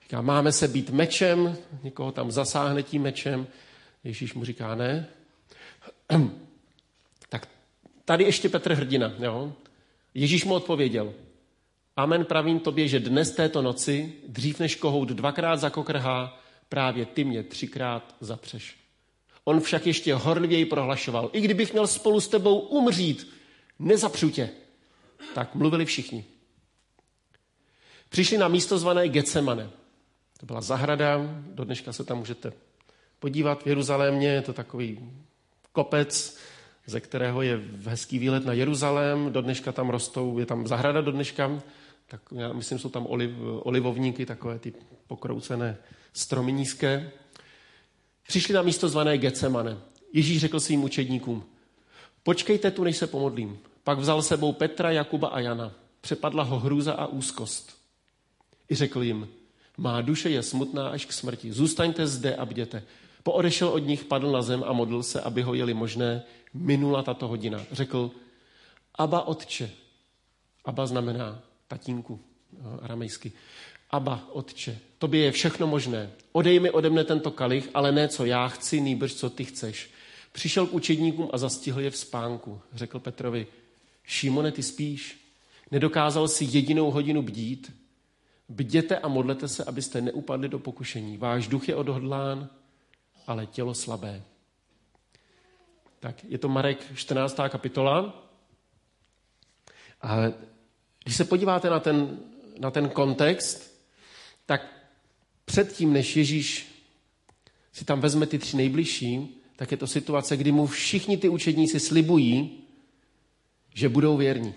říká, 0.02 0.22
máme 0.22 0.52
se 0.52 0.68
být 0.68 0.90
mečem, 0.90 1.58
někoho 1.84 2.12
tam 2.12 2.32
zasáhne 2.32 2.84
tím 2.84 3.02
mečem. 3.02 3.48
Ježíš 4.04 4.34
mu 4.34 4.46
říká, 4.46 4.76
ne. 4.76 5.08
tak 7.30 7.48
tady 8.06 8.24
ještě 8.24 8.50
Petr 8.50 8.74
hrdina. 8.74 9.14
Jo? 9.20 9.54
Ježíš 10.14 10.46
mu 10.46 10.54
odpověděl, 10.54 11.14
Amen 12.00 12.26
pravím 12.26 12.60
tobě, 12.60 12.88
že 12.88 13.00
dnes 13.00 13.32
této 13.32 13.62
noci, 13.62 14.14
dřív 14.28 14.60
než 14.60 14.76
kohout 14.76 15.10
dvakrát 15.10 15.60
zakokrhá, 15.60 16.42
právě 16.70 17.06
ty 17.06 17.24
mě 17.24 17.44
třikrát 17.44 18.16
zapřeš. 18.22 18.76
On 19.44 19.60
však 19.62 19.88
ještě 19.88 20.14
horlivěji 20.14 20.66
prohlašoval, 20.66 21.30
i 21.34 21.42
kdybych 21.42 21.74
měl 21.74 21.88
spolu 21.88 22.20
s 22.20 22.28
tebou 22.28 22.60
umřít, 22.60 23.34
nezapřu 23.80 24.30
tě. 24.30 24.50
Tak 25.36 25.56
mluvili 25.56 25.86
všichni. 25.86 26.26
Přišli 28.10 28.38
na 28.38 28.48
místo 28.48 28.78
zvané 28.78 29.10
Getsemane. 29.10 29.70
To 30.40 30.46
byla 30.46 30.62
zahrada, 30.62 31.20
do 31.42 31.64
dneška 31.64 31.94
se 31.94 32.04
tam 32.04 32.18
můžete 32.18 32.54
podívat 33.20 33.64
v 33.64 33.68
Jeruzalémě, 33.68 34.28
je 34.28 34.42
to 34.42 34.54
takový 34.54 35.00
kopec, 35.72 36.38
ze 36.86 37.00
kterého 37.00 37.42
je 37.42 37.62
hezký 37.86 38.20
výlet 38.20 38.46
na 38.46 38.54
Jeruzalém, 38.54 39.32
do 39.32 39.42
dneška 39.42 39.72
tam 39.72 39.90
rostou, 39.90 40.40
je 40.40 40.46
tam 40.46 40.68
zahrada 40.68 41.02
do 41.02 41.12
dneška, 41.12 41.62
tak 42.08 42.22
já 42.36 42.54
myslím, 42.54 42.80
jsou 42.80 42.90
tam 42.90 43.06
oliv, 43.06 43.32
olivovníky, 43.60 44.26
takové 44.26 44.60
ty 44.60 44.74
pokroucené 45.08 45.78
stromy 46.14 46.54
nízké. 46.54 47.12
Přišli 48.28 48.54
na 48.54 48.62
místo 48.62 48.90
zvané 48.90 49.18
Getsemane. 49.18 49.78
Ježíš 50.14 50.42
řekl 50.42 50.60
svým 50.60 50.84
učedníkům, 50.84 51.44
počkejte 52.24 52.72
tu, 52.72 52.84
než 52.84 52.98
se 52.98 53.08
pomodlím. 53.08 53.60
Pak 53.84 54.00
vzal 54.00 54.22
sebou 54.22 54.54
Petra, 54.54 54.92
Jakuba 54.92 55.28
a 55.28 55.40
Jana. 55.40 55.72
Přepadla 56.02 56.44
ho 56.44 56.60
hrůza 56.60 56.94
a 56.94 57.06
úzkost. 57.06 57.78
I 58.72 58.76
řekl 58.76 59.04
jim, 59.04 59.28
má 59.78 60.02
duše 60.02 60.30
je 60.30 60.44
smutná 60.44 60.90
až 60.90 61.06
k 61.06 61.14
smrti. 61.14 61.54
Zůstaňte 61.54 62.08
zde 62.08 62.36
a 62.36 62.46
bděte. 62.46 62.84
Poodešel 63.24 63.68
od 63.68 63.80
nich, 63.80 64.04
padl 64.06 64.32
na 64.32 64.42
zem 64.42 64.64
a 64.68 64.74
modlil 64.74 65.04
se, 65.04 65.22
aby 65.22 65.42
ho 65.42 65.54
jeli 65.54 65.74
možné. 65.74 66.24
Minula 66.54 67.04
tato 67.04 67.28
hodina. 67.28 67.62
Řekl, 67.72 68.12
Aba 68.96 69.22
otče. 69.22 69.72
Aba 70.66 70.86
znamená 70.86 71.42
tatínku 71.68 72.20
no, 72.64 72.84
aramejsky. 72.84 73.32
Aba, 73.90 74.28
otče, 74.32 74.80
tobě 74.98 75.22
je 75.22 75.32
všechno 75.32 75.68
možné. 75.68 76.12
Odej 76.32 76.60
mi 76.60 76.70
ode 76.72 76.90
mne 76.90 77.04
tento 77.04 77.32
kalich, 77.32 77.70
ale 77.74 77.92
ne 77.92 78.08
co 78.08 78.26
já 78.26 78.48
chci, 78.48 78.82
nýbrž 78.82 79.14
co 79.14 79.30
ty 79.30 79.46
chceš. 79.46 79.90
Přišel 80.32 80.68
k 80.68 80.74
učedníkům 80.74 81.30
a 81.34 81.38
zastihl 81.38 81.82
je 81.82 81.90
v 81.90 81.98
spánku. 81.98 82.62
Řekl 82.74 83.00
Petrovi, 83.00 83.48
Šimone, 84.04 84.52
ty 84.52 84.64
spíš? 84.64 85.32
Nedokázal 85.72 86.28
si 86.28 86.46
jedinou 86.46 86.92
hodinu 86.92 87.22
bdít? 87.22 87.74
Bděte 88.50 88.98
a 88.98 89.08
modlete 89.08 89.48
se, 89.48 89.64
abyste 89.64 90.02
neupadli 90.02 90.50
do 90.50 90.60
pokušení. 90.60 91.18
Váš 91.18 91.48
duch 91.48 91.70
je 91.70 91.76
odhodlán, 91.76 92.50
ale 93.30 93.46
tělo 93.46 93.74
slabé. 93.74 94.24
Tak 96.00 96.24
je 96.24 96.38
to 96.38 96.50
Marek 96.50 96.96
14. 96.96 97.38
kapitola. 97.50 98.26
A 100.02 100.18
když 101.04 101.16
se 101.16 101.26
podíváte 101.26 101.70
na 101.70 101.80
ten, 101.80 102.20
na 102.60 102.72
ten 102.72 102.90
kontext, 102.90 103.86
tak 104.46 104.62
předtím, 105.46 105.94
než 105.94 106.16
Ježíš 106.16 106.68
si 107.74 107.86
tam 107.86 108.02
vezme 108.02 108.26
ty 108.26 108.40
tři 108.40 108.58
nejbližší, 108.58 109.42
tak 109.56 109.72
je 109.72 109.78
to 109.78 109.88
situace, 109.88 110.38
kdy 110.38 110.52
mu 110.52 110.68
všichni 110.68 111.18
ty 111.18 111.30
učedníci 111.30 111.80
slibují, 111.80 112.64
že 113.74 113.90
budou 113.90 114.18
věrní. 114.18 114.54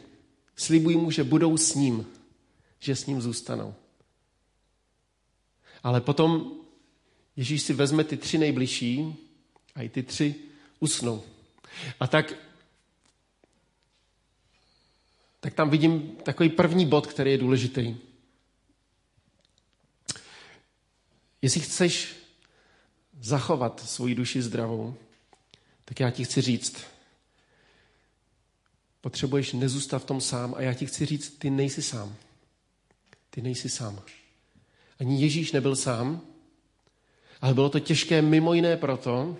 Slibují 0.57 0.97
mu, 0.97 1.11
že 1.11 1.25
budou 1.25 1.57
s 1.57 1.75
ním, 1.75 2.07
že 2.79 2.97
s 2.97 3.07
ním 3.07 3.21
zůstanou. 3.21 3.75
Ale 5.83 6.01
potom 6.01 6.62
Ježíš 7.37 7.63
si 7.63 7.73
vezme 7.73 8.05
ty 8.05 8.17
tři 8.17 8.39
nejbližší 8.39 9.15
a 9.75 9.83
i 9.83 9.89
ty 9.89 10.03
tři 10.03 10.35
usnou. 10.81 11.25
A 12.01 12.07
tak, 12.07 12.35
tak 15.41 15.55
tam 15.55 15.71
vidím 15.71 16.17
takový 16.17 16.49
první 16.49 16.87
bod, 16.87 17.07
který 17.07 17.31
je 17.31 17.39
důležitý. 17.39 17.97
Jestli 21.43 21.61
chceš 21.61 22.17
zachovat 23.21 23.81
svoji 23.81 24.15
duši 24.15 24.43
zdravou, 24.43 24.97
tak 25.85 26.01
já 26.01 26.11
ti 26.11 26.25
chci 26.25 26.41
říct, 26.41 26.83
potřebuješ 29.01 29.53
nezůstat 29.53 29.99
v 29.99 30.05
tom 30.05 30.21
sám 30.21 30.55
a 30.55 30.63
já 30.63 30.75
ti 30.75 30.87
chci 30.87 31.07
říct, 31.07 31.39
ty 31.39 31.51
nejsi 31.51 31.83
sám. 31.83 32.17
Ty 33.31 33.43
nejsi 33.43 33.69
sám. 33.69 34.03
Ani 35.01 35.23
Ježíš 35.23 35.53
nebyl 35.53 35.77
sám, 35.77 36.32
ale 37.43 37.55
bylo 37.55 37.69
to 37.69 37.81
těžké 37.81 38.23
mimo 38.23 38.55
jiné 38.55 38.77
proto, 38.77 39.37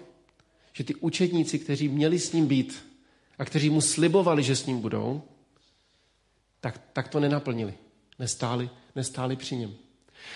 že 0.73 0.85
ty 0.85 0.95
učedníci, 0.95 1.59
kteří 1.59 1.89
měli 1.89 2.19
s 2.19 2.33
ním 2.33 2.47
být 2.47 2.87
a 3.39 3.45
kteří 3.45 3.71
mu 3.71 3.81
slibovali, 3.81 4.43
že 4.43 4.57
s 4.57 4.67
ním 4.67 4.81
budou, 4.81 5.23
tak, 6.61 6.81
tak 6.93 7.09
to 7.09 7.21
nenaplnili. 7.21 7.75
Nestáli, 8.19 8.71
nestáli 8.97 9.37
při 9.37 9.57
něm. 9.57 9.75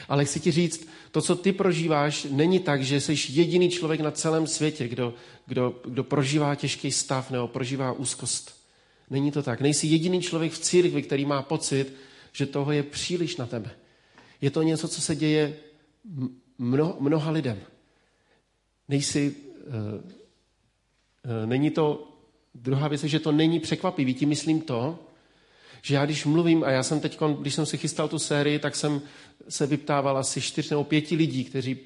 Ale 0.09 0.25
chci 0.25 0.41
ti 0.41 0.51
říct, 0.51 0.89
to, 1.11 1.23
co 1.23 1.37
ty 1.37 1.53
prožíváš, 1.53 2.27
není 2.31 2.61
tak, 2.61 2.83
že 2.83 3.01
jsi 3.01 3.15
jediný 3.29 3.71
člověk 3.71 4.01
na 4.01 4.11
celém 4.11 4.47
světě, 4.47 4.89
kdo, 4.89 5.15
kdo, 5.47 5.81
kdo 5.85 6.05
prožívá 6.05 6.55
těžký 6.55 6.93
stav 6.93 7.31
nebo 7.31 7.49
prožívá 7.49 7.93
úzkost. 7.93 8.57
Není 9.11 9.33
to 9.33 9.43
tak. 9.43 9.61
Nejsi 9.61 9.87
jediný 9.87 10.23
člověk 10.23 10.53
v 10.53 10.59
církvi, 10.59 11.03
který 11.03 11.25
má 11.25 11.43
pocit, 11.43 11.93
že 12.33 12.47
toho 12.47 12.73
je 12.73 12.83
příliš 12.83 13.37
na 13.37 13.47
tebe. 13.47 13.71
Je 14.41 14.51
to 14.51 14.63
něco, 14.63 14.89
co 14.89 15.01
se 15.01 15.17
děje 15.17 15.57
mno, 16.59 16.97
mnoha 17.01 17.31
lidem. 17.31 17.61
Nejsi, 18.89 19.35
uh, 19.67 19.75
uh, 19.75 21.47
není 21.47 21.71
to, 21.71 22.13
druhá 22.55 22.89
věc 22.89 23.03
je, 23.03 23.09
že 23.09 23.21
to 23.21 23.33
není 23.33 23.61
překvapivý. 23.61 24.15
Tím 24.15 24.29
myslím 24.29 24.61
to, 24.61 24.99
že 25.83 25.95
já 25.95 26.05
když 26.05 26.25
mluvím, 26.25 26.65
a 26.65 26.71
já 26.71 26.83
jsem 26.83 27.01
teď, 27.01 27.19
když 27.41 27.55
jsem 27.55 27.67
si 27.67 27.79
chystal 27.79 28.09
tu 28.09 28.19
sérii, 28.19 28.59
tak 28.59 28.77
jsem 28.77 29.01
se 29.49 29.67
vyptával 29.67 30.19
asi 30.19 30.41
čtyř 30.41 30.71
nebo 30.71 30.85
pěti 30.85 31.15
lidí, 31.17 31.45
kteří 31.45 31.79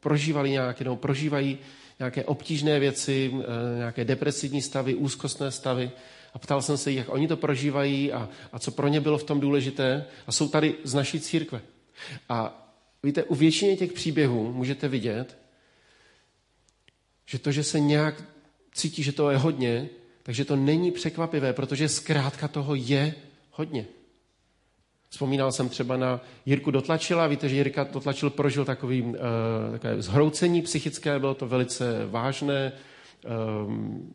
prožívali 0.00 0.50
nějaké, 0.50 0.84
nebo 0.84 0.96
prožívají 0.96 1.58
nějaké 1.98 2.24
obtížné 2.24 2.80
věci, 2.80 3.32
eh, 3.34 3.76
nějaké 3.76 4.04
depresivní 4.04 4.62
stavy, 4.62 4.94
úzkostné 4.94 5.50
stavy. 5.50 5.90
A 6.34 6.38
ptal 6.38 6.62
jsem 6.62 6.76
se 6.76 6.92
jak 6.92 7.08
oni 7.08 7.28
to 7.28 7.36
prožívají 7.36 8.12
a, 8.12 8.28
a 8.52 8.58
co 8.58 8.70
pro 8.70 8.88
ně 8.88 9.00
bylo 9.00 9.18
v 9.18 9.24
tom 9.24 9.40
důležité. 9.40 10.04
A 10.26 10.32
jsou 10.32 10.48
tady 10.48 10.74
z 10.84 10.94
naší 10.94 11.20
církve. 11.20 11.60
A 12.28 12.67
víte, 13.02 13.24
u 13.24 13.34
většině 13.34 13.76
těch 13.76 13.92
příběhů 13.92 14.52
můžete 14.52 14.88
vidět, 14.88 15.38
že 17.26 17.38
to, 17.38 17.52
že 17.52 17.64
se 17.64 17.80
nějak 17.80 18.24
cítí, 18.72 19.02
že 19.02 19.12
to 19.12 19.30
je 19.30 19.36
hodně, 19.36 19.88
takže 20.22 20.44
to 20.44 20.56
není 20.56 20.90
překvapivé, 20.90 21.52
protože 21.52 21.88
zkrátka 21.88 22.48
toho 22.48 22.74
je 22.74 23.14
hodně. 23.50 23.86
Vzpomínal 25.08 25.52
jsem 25.52 25.68
třeba 25.68 25.96
na 25.96 26.20
Jirku 26.46 26.70
Dotlačila. 26.70 27.26
Víte, 27.26 27.48
že 27.48 27.56
Jirka 27.56 27.84
Dotlačil 27.84 28.30
prožil 28.30 28.64
takový, 28.64 29.02
uh, 29.02 29.14
takové 29.72 30.02
zhroucení 30.02 30.62
psychické, 30.62 31.18
bylo 31.18 31.34
to 31.34 31.48
velice 31.48 32.06
vážné. 32.06 32.72
Um, 33.66 34.14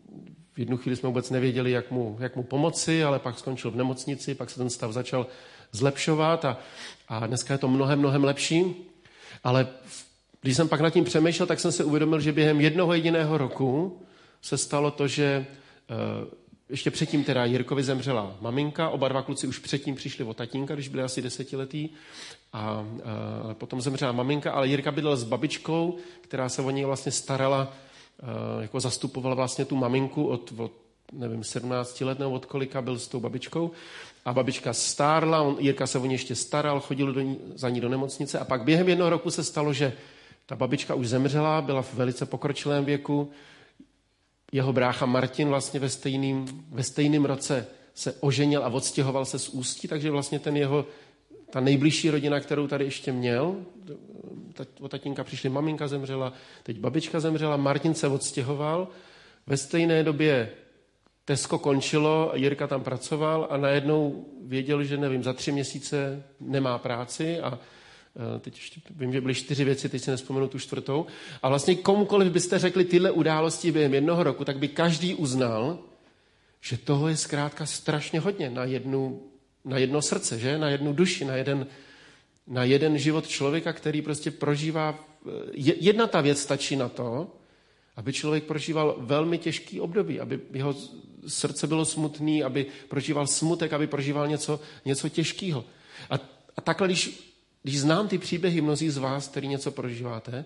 v 0.53 0.59
jednu 0.59 0.77
chvíli 0.77 0.95
jsme 0.95 1.07
vůbec 1.07 1.29
nevěděli, 1.29 1.71
jak 1.71 1.91
mu, 1.91 2.17
jak 2.19 2.35
mu 2.35 2.43
pomoci, 2.43 3.03
ale 3.03 3.19
pak 3.19 3.39
skončil 3.39 3.71
v 3.71 3.75
nemocnici, 3.75 4.35
pak 4.35 4.49
se 4.49 4.57
ten 4.57 4.69
stav 4.69 4.91
začal 4.91 5.27
zlepšovat 5.73 6.45
a, 6.45 6.57
a 7.07 7.27
dneska 7.27 7.53
je 7.53 7.57
to 7.57 7.67
mnohem, 7.67 7.99
mnohem 7.99 8.23
lepší. 8.23 8.75
Ale 9.43 9.67
když 10.41 10.55
jsem 10.55 10.69
pak 10.69 10.81
nad 10.81 10.89
tím 10.89 11.03
přemýšlel, 11.03 11.47
tak 11.47 11.59
jsem 11.59 11.71
se 11.71 11.83
uvědomil, 11.83 12.19
že 12.19 12.31
během 12.31 12.61
jednoho 12.61 12.93
jediného 12.93 13.37
roku 13.37 14.01
se 14.41 14.57
stalo 14.57 14.91
to, 14.91 15.07
že 15.07 15.45
uh, 15.89 16.27
ještě 16.69 16.91
předtím 16.91 17.23
teda 17.23 17.45
Jirkovi 17.45 17.83
zemřela 17.83 18.37
maminka, 18.41 18.89
oba 18.89 19.07
dva 19.07 19.21
kluci 19.21 19.47
už 19.47 19.59
předtím 19.59 19.95
přišli 19.95 20.23
o 20.23 20.33
tatínka, 20.33 20.73
když 20.73 20.87
byli 20.87 21.03
asi 21.03 21.21
desetiletí. 21.21 21.93
A, 22.53 22.59
a 22.63 22.85
potom 23.53 23.81
zemřela 23.81 24.11
maminka, 24.11 24.51
ale 24.51 24.67
Jirka 24.67 24.91
bydlel 24.91 25.17
s 25.17 25.23
babičkou, 25.23 25.97
která 26.21 26.49
se 26.49 26.61
o 26.61 26.69
něj 26.69 26.85
vlastně 26.85 27.11
starala, 27.11 27.73
a, 28.23 28.61
jako 28.61 28.79
zastupovala 28.79 29.35
vlastně 29.35 29.65
tu 29.65 29.75
maminku 29.75 30.27
od, 30.27 30.53
od 30.57 30.82
nevím, 31.17 31.43
17 31.43 32.01
let 32.01 32.19
nebo 32.19 32.31
od 32.31 32.45
kolika 32.45 32.81
byl 32.81 32.99
s 32.99 33.07
tou 33.07 33.19
babičkou. 33.19 33.71
A 34.25 34.33
babička 34.33 34.73
stárla, 34.73 35.41
on, 35.41 35.57
Jirka 35.59 35.87
se 35.87 35.99
o 35.99 36.05
ní 36.05 36.13
ještě 36.13 36.35
staral, 36.35 36.79
chodil 36.79 37.13
do 37.13 37.21
ní, 37.21 37.39
za 37.55 37.69
ní 37.69 37.81
do 37.81 37.89
nemocnice. 37.89 38.39
A 38.39 38.45
pak 38.45 38.63
během 38.63 38.89
jednoho 38.89 39.09
roku 39.09 39.31
se 39.31 39.43
stalo, 39.43 39.73
že 39.73 39.93
ta 40.45 40.55
babička 40.55 40.95
už 40.95 41.07
zemřela, 41.07 41.61
byla 41.61 41.81
v 41.81 41.93
velice 41.93 42.25
pokročilém 42.25 42.85
věku, 42.85 43.31
jeho 44.51 44.73
brácha 44.73 45.05
Martin 45.05 45.47
vlastně 45.47 45.79
ve 45.79 45.89
stejným, 45.89 46.65
ve 46.69 46.83
stejným 46.83 47.25
roce 47.25 47.67
se 47.93 48.13
oženil 48.19 48.63
a 48.63 48.67
odstěhoval 48.67 49.25
se 49.25 49.39
z 49.39 49.49
Ústí, 49.49 49.87
takže 49.87 50.11
vlastně 50.11 50.39
ten 50.39 50.57
jeho, 50.57 50.85
ta 51.49 51.59
nejbližší 51.59 52.09
rodina, 52.09 52.39
kterou 52.39 52.67
tady 52.67 52.85
ještě 52.85 53.11
měl, 53.11 53.55
od 54.79 54.91
tatínka 54.91 55.23
přišli, 55.23 55.49
maminka 55.49 55.87
zemřela, 55.87 56.33
teď 56.63 56.79
babička 56.79 57.19
zemřela, 57.19 57.57
Martin 57.57 57.93
se 57.93 58.07
odstěhoval, 58.07 58.87
ve 59.47 59.57
stejné 59.57 60.03
době 60.03 60.49
Tesko 61.25 61.59
končilo, 61.59 62.31
Jirka 62.35 62.67
tam 62.67 62.83
pracoval 62.83 63.47
a 63.49 63.57
najednou 63.57 64.25
věděl, 64.45 64.83
že 64.83 64.97
nevím, 64.97 65.23
za 65.23 65.33
tři 65.33 65.51
měsíce 65.51 66.23
nemá 66.39 66.77
práci 66.77 67.39
a 67.39 67.59
Eh, 68.15 68.39
teď 68.39 68.55
ještě 68.55 68.81
vím, 68.89 69.13
že 69.13 69.21
byly 69.21 69.33
čtyři 69.33 69.63
věci, 69.63 69.89
teď 69.89 70.01
si 70.01 70.11
nespomenu 70.11 70.47
tu 70.47 70.59
čtvrtou. 70.59 71.05
A 71.43 71.49
vlastně 71.49 71.75
komukoliv 71.75 72.31
byste 72.31 72.59
řekli 72.59 72.85
tyhle 72.85 73.11
události 73.11 73.71
během 73.71 73.93
jednoho 73.93 74.23
roku, 74.23 74.45
tak 74.45 74.57
by 74.57 74.67
každý 74.67 75.15
uznal, 75.15 75.79
že 76.61 76.77
toho 76.77 77.07
je 77.07 77.17
zkrátka 77.17 77.65
strašně 77.65 78.19
hodně 78.19 78.49
na, 78.49 78.65
jednu, 78.65 79.21
na 79.65 79.77
jedno 79.77 80.01
srdce, 80.01 80.39
že? 80.39 80.57
na 80.57 80.69
jednu 80.69 80.93
duši, 80.93 81.25
na 81.25 81.35
jeden, 81.35 81.67
na 82.47 82.63
jeden 82.63 82.97
život 82.97 83.27
člověka, 83.27 83.73
který 83.73 84.01
prostě 84.01 84.31
prožívá. 84.31 84.99
Eh, 85.27 85.31
jedna 85.55 86.07
ta 86.07 86.21
věc 86.21 86.41
stačí 86.41 86.75
na 86.75 86.89
to, 86.89 87.35
aby 87.95 88.13
člověk 88.13 88.43
prožíval 88.43 88.95
velmi 88.99 89.37
těžký 89.37 89.81
období, 89.81 90.19
aby 90.19 90.39
jeho 90.53 90.75
srdce 91.27 91.67
bylo 91.67 91.85
smutný, 91.85 92.43
aby 92.43 92.65
prožíval 92.87 93.27
smutek, 93.27 93.73
aby 93.73 93.87
prožíval 93.87 94.27
něco, 94.27 94.59
něco 94.85 95.09
těžkého. 95.09 95.65
A 96.09 96.19
a 96.57 96.61
takhle, 96.61 96.87
když, 96.87 97.33
když 97.63 97.79
znám 97.79 98.07
ty 98.07 98.17
příběhy 98.17 98.61
mnozí 98.61 98.89
z 98.89 98.97
vás, 98.97 99.27
který 99.27 99.47
něco 99.47 99.71
prožíváte, 99.71 100.45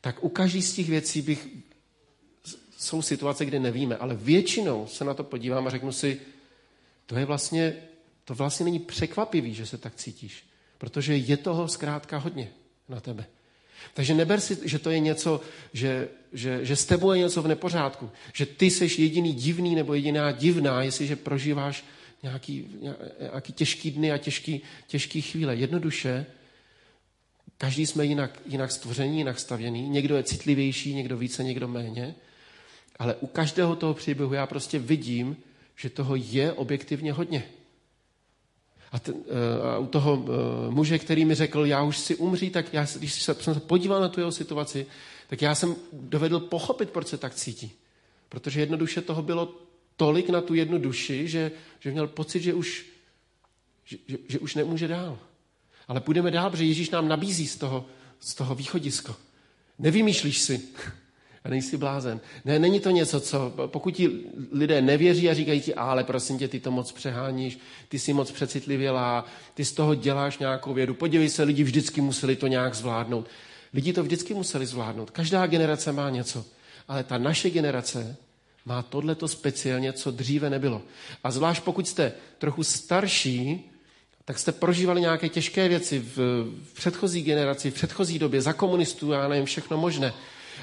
tak 0.00 0.24
u 0.24 0.28
každý 0.28 0.62
z 0.62 0.74
těch 0.74 0.88
věcí 0.88 1.22
bych, 1.22 1.48
jsou 2.78 3.02
situace, 3.02 3.44
kde 3.44 3.60
nevíme, 3.60 3.96
ale 3.96 4.14
většinou 4.14 4.86
se 4.86 5.04
na 5.04 5.14
to 5.14 5.24
podívám 5.24 5.66
a 5.66 5.70
řeknu 5.70 5.92
si, 5.92 6.20
to 7.06 7.16
je 7.16 7.24
vlastně, 7.24 7.76
to 8.24 8.34
vlastně 8.34 8.64
není 8.64 8.78
překvapivý, 8.78 9.54
že 9.54 9.66
se 9.66 9.78
tak 9.78 9.94
cítíš, 9.94 10.44
protože 10.78 11.16
je 11.16 11.36
toho 11.36 11.68
zkrátka 11.68 12.18
hodně 12.18 12.52
na 12.88 13.00
tebe. 13.00 13.26
Takže 13.94 14.14
neber 14.14 14.40
si, 14.40 14.58
že 14.64 14.78
to 14.78 14.90
je 14.90 15.00
něco, 15.00 15.40
že, 15.72 16.08
že, 16.32 16.64
že 16.64 16.76
s 16.76 16.84
tebou 16.84 17.12
je 17.12 17.18
něco 17.18 17.42
v 17.42 17.48
nepořádku, 17.48 18.10
že 18.32 18.46
ty 18.46 18.70
jsi 18.70 19.02
jediný 19.02 19.32
divný 19.32 19.74
nebo 19.74 19.94
jediná 19.94 20.32
divná, 20.32 20.82
jestliže 20.82 21.16
prožíváš 21.16 21.84
nějaký, 22.22 22.66
nějaký 23.20 23.52
těžký 23.52 23.90
dny 23.90 24.12
a 24.12 24.18
těžký, 24.18 24.60
těžký 24.86 25.22
chvíle. 25.22 25.56
Jednoduše, 25.56 26.26
každý 27.58 27.86
jsme 27.86 28.04
jinak, 28.04 28.40
jinak 28.46 28.72
stvoření, 28.72 29.18
jinak 29.18 29.38
stavěný. 29.40 29.88
Někdo 29.88 30.16
je 30.16 30.22
citlivější, 30.22 30.94
někdo 30.94 31.16
více, 31.16 31.44
někdo 31.44 31.68
méně. 31.68 32.14
Ale 32.98 33.14
u 33.14 33.26
každého 33.26 33.76
toho 33.76 33.94
příběhu 33.94 34.34
já 34.34 34.46
prostě 34.46 34.78
vidím, 34.78 35.36
že 35.76 35.90
toho 35.90 36.16
je 36.16 36.52
objektivně 36.52 37.12
hodně. 37.12 37.44
A, 38.92 38.98
ten, 38.98 39.14
eh, 39.14 39.62
a 39.62 39.78
u 39.78 39.86
toho 39.86 40.24
eh, 40.24 40.70
muže, 40.70 40.98
který 40.98 41.24
mi 41.24 41.34
řekl, 41.34 41.66
já 41.66 41.82
už 41.82 41.98
si 41.98 42.16
umří, 42.16 42.50
tak 42.50 42.74
já, 42.74 42.86
když 42.98 43.22
jsem 43.22 43.34
se 43.34 43.60
podíval 43.60 44.00
na 44.00 44.08
tu 44.08 44.20
jeho 44.20 44.32
situaci, 44.32 44.86
tak 45.28 45.42
já 45.42 45.54
jsem 45.54 45.76
dovedl 45.92 46.40
pochopit, 46.40 46.90
proč 46.90 47.06
se 47.06 47.18
tak 47.18 47.34
cítí. 47.34 47.72
Protože 48.28 48.60
jednoduše 48.60 49.00
toho 49.00 49.22
bylo 49.22 49.54
tolik 49.96 50.28
na 50.28 50.40
tu 50.40 50.54
jednu 50.54 50.78
duši, 50.78 51.28
že, 51.28 51.50
že 51.80 51.90
měl 51.90 52.06
pocit, 52.06 52.42
že 52.42 52.54
už, 52.54 52.86
že, 53.84 53.96
že, 54.08 54.18
že 54.28 54.38
už 54.38 54.54
nemůže 54.54 54.88
dál. 54.88 55.18
Ale 55.88 56.00
půjdeme 56.00 56.30
dál, 56.30 56.50
protože 56.50 56.64
Ježíš 56.64 56.90
nám 56.90 57.08
nabízí 57.08 57.46
z 57.46 57.56
toho, 57.56 57.86
z 58.20 58.34
toho 58.34 58.54
východisko. 58.54 59.16
Nevymýšlíš 59.78 60.38
si 60.38 60.68
a 61.44 61.48
nejsi 61.48 61.76
blázen. 61.76 62.20
Ne, 62.44 62.58
není 62.58 62.80
to 62.80 62.90
něco, 62.90 63.20
co, 63.20 63.52
pokud 63.66 63.90
ti 63.90 64.10
lidé 64.52 64.82
nevěří 64.82 65.30
a 65.30 65.34
říkají 65.34 65.60
ti, 65.60 65.74
ale 65.74 66.04
prosím 66.04 66.38
tě, 66.38 66.48
ty 66.48 66.60
to 66.60 66.70
moc 66.70 66.92
přeháníš, 66.92 67.58
ty 67.88 67.98
jsi 67.98 68.12
moc 68.12 68.30
přecitlivělá, 68.30 69.26
ty 69.54 69.64
z 69.64 69.72
toho 69.72 69.94
děláš 69.94 70.38
nějakou 70.38 70.74
vědu. 70.74 70.94
Podívej 70.94 71.28
se, 71.28 71.42
lidi 71.42 71.62
vždycky 71.62 72.00
museli 72.00 72.36
to 72.36 72.46
nějak 72.46 72.74
zvládnout. 72.74 73.26
Lidi 73.74 73.92
to 73.92 74.02
vždycky 74.02 74.34
museli 74.34 74.66
zvládnout. 74.66 75.10
Každá 75.10 75.46
generace 75.46 75.92
má 75.92 76.10
něco. 76.10 76.44
Ale 76.88 77.04
ta 77.04 77.18
naše 77.18 77.50
generace 77.50 78.16
má 78.64 78.82
tohleto 78.82 79.28
speciálně, 79.28 79.92
co 79.92 80.10
dříve 80.10 80.50
nebylo. 80.50 80.82
A 81.24 81.30
zvlášť 81.30 81.62
pokud 81.62 81.88
jste 81.88 82.12
trochu 82.38 82.64
starší, 82.64 83.70
tak 84.24 84.38
jste 84.38 84.52
prožívali 84.52 85.00
nějaké 85.00 85.28
těžké 85.28 85.68
věci 85.68 85.98
v, 85.98 86.16
v 86.64 86.74
předchozí 86.74 87.22
generaci, 87.22 87.70
v 87.70 87.74
předchozí 87.74 88.18
době, 88.18 88.42
za 88.42 88.52
komunistů, 88.52 89.12
já 89.12 89.28
nevím, 89.28 89.44
všechno 89.44 89.76
možné. 89.76 90.12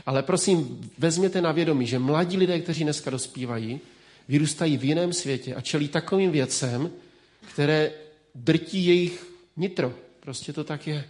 Ale 0.05 0.23
prosím, 0.23 0.89
vezměte 0.97 1.41
na 1.41 1.51
vědomí, 1.51 1.87
že 1.87 1.99
mladí 1.99 2.37
lidé, 2.37 2.59
kteří 2.59 2.83
dneska 2.83 3.09
dospívají, 3.09 3.79
vyrůstají 4.27 4.77
v 4.77 4.83
jiném 4.83 5.13
světě 5.13 5.55
a 5.55 5.61
čelí 5.61 5.87
takovým 5.87 6.31
věcem, 6.31 6.91
které 7.53 7.91
drtí 8.35 8.85
jejich 8.85 9.27
nitro. 9.57 9.93
Prostě 10.19 10.53
to 10.53 10.63
tak 10.63 10.87
je. 10.87 11.07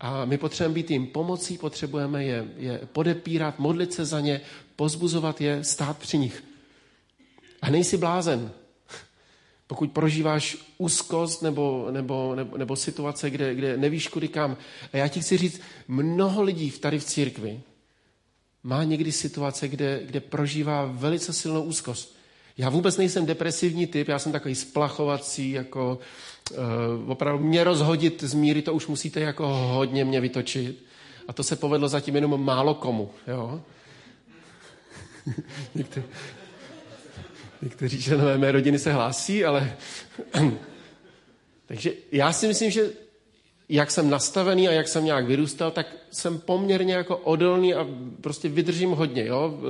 A 0.00 0.24
my 0.24 0.38
potřebujeme 0.38 0.74
být 0.74 0.90
jim 0.90 1.06
pomocí, 1.06 1.58
potřebujeme 1.58 2.24
je, 2.24 2.48
je 2.56 2.80
podepírat, 2.92 3.58
modlit 3.58 3.92
se 3.92 4.04
za 4.04 4.20
ně, 4.20 4.40
pozbuzovat 4.76 5.40
je, 5.40 5.64
stát 5.64 5.98
při 5.98 6.18
nich. 6.18 6.44
A 7.62 7.70
nejsi 7.70 7.96
blázen. 7.96 8.50
Pokud 9.66 9.92
prožíváš 9.92 10.56
úzkost 10.78 11.42
nebo, 11.42 11.88
nebo, 11.90 12.34
nebo, 12.34 12.58
nebo 12.58 12.76
situace, 12.76 13.30
kde, 13.30 13.54
kde 13.54 13.76
nevíš 13.76 14.08
kudy 14.08 14.28
kam. 14.28 14.56
A 14.92 14.96
já 14.96 15.08
ti 15.08 15.20
chci 15.20 15.36
říct, 15.36 15.60
mnoho 15.88 16.42
lidí 16.42 16.70
tady 16.70 16.98
v 16.98 17.04
církvi 17.04 17.60
má 18.64 18.84
někdy 18.84 19.12
situace, 19.12 19.68
kde, 19.68 20.00
kde 20.04 20.20
prožívá 20.20 20.84
velice 20.84 21.32
silnou 21.32 21.62
úzkost. 21.62 22.16
Já 22.58 22.68
vůbec 22.68 22.96
nejsem 22.96 23.26
depresivní 23.26 23.86
typ, 23.86 24.08
já 24.08 24.18
jsem 24.18 24.32
takový 24.32 24.54
splachovací, 24.54 25.50
jako 25.50 25.98
uh, 26.50 27.10
opravdu 27.10 27.44
mě 27.44 27.64
rozhodit 27.64 28.22
z 28.22 28.34
míry, 28.34 28.62
to 28.62 28.74
už 28.74 28.86
musíte 28.86 29.20
jako 29.20 29.48
hodně 29.48 30.04
mě 30.04 30.20
vytočit. 30.20 30.84
A 31.28 31.32
to 31.32 31.42
se 31.42 31.56
povedlo 31.56 31.88
zatím 31.88 32.14
jenom 32.14 32.44
málo 32.44 32.74
komu. 32.74 33.10
Jo? 33.26 33.62
Někteří, 35.74 36.06
někteří 37.62 38.02
členové 38.02 38.38
mé 38.38 38.52
rodiny 38.52 38.78
se 38.78 38.92
hlásí, 38.92 39.44
ale... 39.44 39.76
Takže 41.66 41.92
já 42.12 42.32
si 42.32 42.48
myslím, 42.48 42.70
že 42.70 42.90
jak 43.68 43.90
jsem 43.90 44.10
nastavený 44.10 44.68
a 44.68 44.72
jak 44.72 44.88
jsem 44.88 45.04
nějak 45.04 45.26
vyrůstal, 45.26 45.70
tak 45.70 45.96
jsem 46.10 46.38
poměrně 46.38 46.94
jako 46.94 47.16
odolný 47.16 47.74
a 47.74 47.86
prostě 48.20 48.48
vydržím 48.48 48.90
hodně. 48.90 49.26
Jo? 49.26 49.60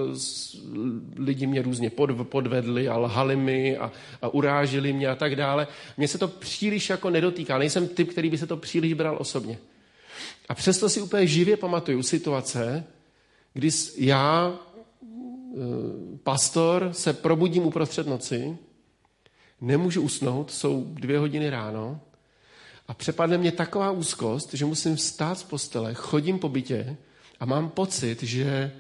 Lidi 1.17 1.47
mě 1.47 1.63
různě 1.63 1.91
podvedli 2.23 2.89
a 2.89 2.97
lhali 2.97 3.37
mi 3.37 3.77
a, 3.77 3.93
a 4.23 4.29
urážili 4.29 4.93
mě 4.93 5.09
a 5.09 5.15
tak 5.15 5.37
dále. 5.37 5.67
Mně 5.97 6.09
se 6.09 6.19
to 6.19 6.29
příliš 6.29 6.91
jako 6.91 7.11
nedotýká. 7.11 7.59
Nejsem 7.59 7.89
typ, 7.89 8.11
který 8.11 8.31
by 8.31 8.39
se 8.39 8.47
to 8.47 8.57
příliš 8.57 8.93
bral 8.93 9.17
osobně. 9.21 9.59
A 10.49 10.55
přesto 10.55 10.89
si 10.89 11.01
úplně 11.01 11.27
živě 11.27 11.57
pamatuju 11.57 12.03
situace, 12.03 12.85
kdy 13.55 13.69
já, 13.97 14.53
e, 14.53 15.09
pastor, 16.23 16.89
se 16.93 17.13
probudím 17.13 17.67
uprostřed 17.67 18.07
noci, 18.07 18.57
nemůžu 19.61 20.03
usnout, 20.03 20.51
jsou 20.51 20.85
dvě 20.89 21.19
hodiny 21.19 21.51
ráno, 21.51 22.01
a 22.89 22.95
přepadne 22.95 23.39
mě 23.39 23.53
taková 23.53 23.91
úzkost, 23.91 24.55
že 24.55 24.65
musím 24.65 24.97
vstát 24.97 25.39
z 25.39 25.43
postele, 25.43 25.95
chodím 25.95 26.39
po 26.39 26.49
bytě 26.49 26.97
a 27.41 27.45
mám 27.45 27.69
pocit, 27.69 28.23
že, 28.23 28.73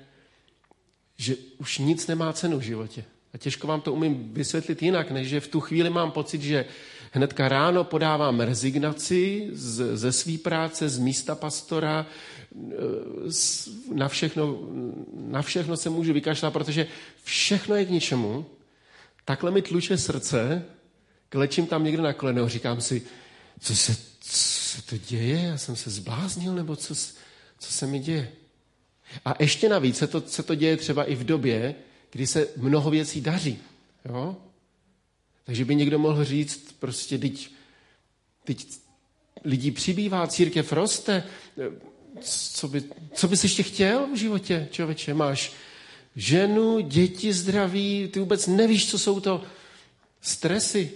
že 1.17 1.37
už 1.59 1.79
nic 1.79 2.07
nemá 2.07 2.33
cenu 2.33 2.59
v 2.59 2.63
životě. 2.63 3.05
A 3.35 3.39
těžko 3.39 3.67
vám 3.67 3.81
to 3.81 3.93
umím 3.93 4.35
vysvětlit 4.35 4.83
jinak, 4.83 5.11
než 5.11 5.29
že 5.29 5.41
v 5.41 5.49
tu 5.49 5.61
chvíli 5.61 5.91
mám 5.91 6.11
pocit, 6.11 6.43
že 6.43 6.65
hnedka 7.13 7.49
ráno 7.49 7.85
podávám 7.85 8.41
rezignaci 8.41 9.49
z, 9.53 9.97
ze 9.97 10.13
své 10.13 10.39
práce, 10.39 10.89
z 10.89 10.99
místa 10.99 11.35
pastora, 11.35 12.07
na 13.95 14.09
všechno, 14.09 14.59
na 15.15 15.43
všechno 15.43 15.77
se 15.77 15.91
můžu 15.91 16.13
vykašlat, 16.13 16.53
protože 16.53 16.87
všechno 17.25 17.77
je 17.77 17.85
k 17.85 17.91
ničemu. 17.91 18.47
Takhle 19.25 19.51
mi 19.51 19.63
tluče 19.63 19.99
srdce, 19.99 20.65
klečím 21.29 21.67
tam 21.67 21.85
někde 21.85 22.03
na 22.03 22.13
kolenou, 22.13 22.49
říkám 22.49 22.81
si, 22.81 23.03
co 23.61 23.77
se, 23.77 23.97
co 24.21 24.83
to 24.83 24.97
děje? 24.97 25.43
Já 25.43 25.59
jsem 25.59 25.77
se 25.77 25.91
zbláznil, 25.91 26.55
nebo 26.55 26.77
co, 26.77 26.95
co 27.59 27.73
se 27.73 27.87
mi 27.87 27.99
děje? 27.99 28.33
A 29.25 29.35
ještě 29.39 29.69
navíc 29.69 29.97
se 29.97 30.07
to, 30.07 30.23
se 30.27 30.43
to 30.43 30.55
děje 30.55 30.77
třeba 30.77 31.05
i 31.05 31.15
v 31.15 31.25
době, 31.25 31.75
kdy 32.11 32.27
se 32.27 32.49
mnoho 32.57 32.91
věcí 32.91 33.21
daří. 33.21 33.59
Jo? 34.05 34.37
Takže 35.45 35.65
by 35.65 35.75
někdo 35.75 35.99
mohl 35.99 36.25
říct, 36.25 36.75
prostě, 36.79 37.19
teď, 37.19 37.51
teď 38.45 38.67
lidí 39.45 39.71
přibývá, 39.71 40.27
církev 40.27 40.73
roste, 40.73 41.25
co, 42.21 42.69
by, 42.69 42.83
co 43.15 43.29
bys 43.29 43.43
ještě 43.43 43.63
chtěl 43.63 44.07
v 44.07 44.19
životě, 44.19 44.69
člověče? 44.71 45.15
Máš 45.15 45.53
ženu, 46.17 46.81
děti, 46.81 47.33
zdraví, 47.33 48.09
ty 48.13 48.21
vůbec 48.21 48.47
nevíš, 48.47 48.91
co 48.91 48.99
jsou 48.99 49.21
to 49.21 49.43
stresy, 50.21 50.93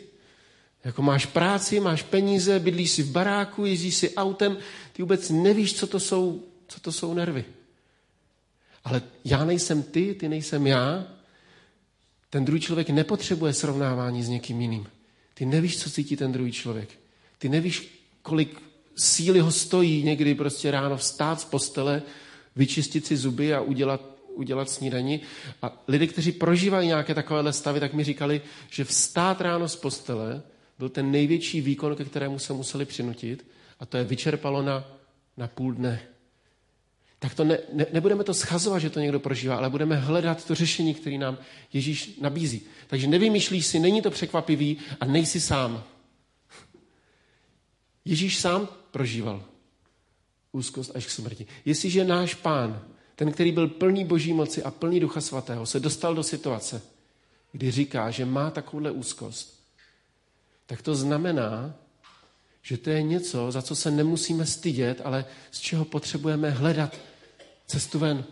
jako 0.85 1.03
máš 1.03 1.27
práci, 1.27 1.81
máš 1.81 2.03
peníze, 2.03 2.59
bydlíš 2.59 2.91
si 2.91 3.03
v 3.03 3.11
baráku, 3.11 3.65
jezdíš 3.65 3.95
si 3.95 4.15
autem, 4.15 4.59
ty 4.93 5.03
vůbec 5.03 5.31
nevíš, 5.31 5.75
co 5.75 5.87
to 5.87 6.01
jsou, 6.01 6.43
co 6.69 6.81
to 6.81 6.93
jsou 6.93 7.15
nervy. 7.15 7.45
Ale 8.85 9.03
já 9.25 9.45
nejsem 9.45 9.83
ty, 9.83 10.15
ty 10.15 10.29
nejsem 10.29 10.67
já. 10.67 11.07
Ten 12.31 12.45
druhý 12.45 12.61
člověk 12.61 12.91
nepotřebuje 12.91 13.53
srovnávání 13.53 14.23
s 14.23 14.29
někým 14.29 14.61
jiným. 14.61 14.87
Ty 15.35 15.47
nevíš, 15.47 15.79
co 15.79 15.91
cítí 15.91 16.17
ten 16.17 16.33
druhý 16.33 16.53
člověk. 16.53 16.89
Ty 17.39 17.49
nevíš, 17.49 18.05
kolik 18.23 18.63
síly 18.97 19.41
ho 19.41 19.51
stojí 19.51 20.03
někdy 20.03 20.35
prostě 20.35 20.71
ráno 20.71 20.97
vstát 20.97 21.41
z 21.41 21.45
postele, 21.45 22.03
vyčistit 22.57 23.07
si 23.07 23.17
zuby 23.17 23.55
a 23.55 23.61
udělat, 23.61 24.01
udělat 24.35 24.71
snídani. 24.71 25.21
A 25.63 25.83
lidé, 25.89 26.07
kteří 26.07 26.33
prožívají 26.33 26.87
nějaké 26.87 27.15
takovéhle 27.15 27.53
stavy, 27.53 27.81
tak 27.81 27.93
mi 27.93 28.05
říkali, 28.05 28.41
že 28.71 28.85
vstát 28.85 29.41
ráno 29.41 29.69
z 29.69 29.77
postele 29.77 30.43
byl 30.79 30.89
ten 30.89 31.11
největší 31.11 31.61
výkon, 31.61 31.97
ke 31.97 32.05
kterému 32.05 32.39
se 32.39 32.53
museli 32.53 32.85
přinutit 32.85 33.47
a 33.81 33.87
to 33.87 33.97
je 33.97 34.05
vyčerpalo 34.05 34.63
na, 34.63 34.85
na 35.37 35.49
půl 35.49 35.73
dne. 35.73 36.01
Tak 37.19 37.35
to 37.35 37.45
ne, 37.45 37.59
ne, 37.73 37.87
nebudeme 37.93 38.25
to 38.25 38.35
schazovat, 38.35 38.79
že 38.79 38.91
to 38.91 39.01
někdo 39.01 39.21
prožívá, 39.21 39.57
ale 39.57 39.71
budeme 39.71 39.97
hledat 39.97 40.45
to 40.45 40.55
řešení, 40.55 40.95
které 40.95 41.19
nám 41.19 41.39
Ježíš 41.73 42.19
nabízí. 42.21 42.63
Takže 42.87 43.07
nevymýšlíš 43.07 43.67
si, 43.67 43.79
není 43.79 44.03
to 44.03 44.11
překvapivý 44.11 44.79
a 45.01 45.05
nejsi 45.05 45.41
sám. 45.41 45.85
Ježíš 48.05 48.39
sám 48.39 48.69
prožíval 48.91 49.45
úzkost 50.53 50.91
až 50.95 51.07
k 51.07 51.11
smrti. 51.11 51.47
Jestliže 51.65 52.05
náš 52.05 52.35
pán, 52.35 52.83
ten, 53.17 53.33
který 53.33 53.53
byl 53.53 53.69
plný 53.69 54.05
boží 54.05 54.33
moci 54.33 54.63
a 54.63 54.71
plný 54.71 55.01
ducha 55.01 55.21
svatého, 55.21 55.67
se 55.67 55.81
dostal 55.81 56.15
do 56.15 56.23
situace, 56.23 56.83
kdy 57.53 57.71
říká, 57.71 58.11
že 58.11 58.25
má 58.25 58.51
takovouhle 58.51 58.91
úzkost, 58.91 59.58
tak 60.69 60.83
to 60.83 60.95
znamená, 60.95 61.75
Že 62.63 62.77
to 62.77 62.91
je 62.91 63.03
něco, 63.03 63.53
za 63.53 63.63
co 63.63 63.77
se 63.77 63.91
nemusíme 63.91 64.47
stydět, 64.47 65.01
ale 65.05 65.25
z 65.51 65.61
čeho 65.61 65.85
potřebujeme 65.85 66.51
hledat 66.51 66.97
cestu 67.67 67.99
ven. 67.99 68.25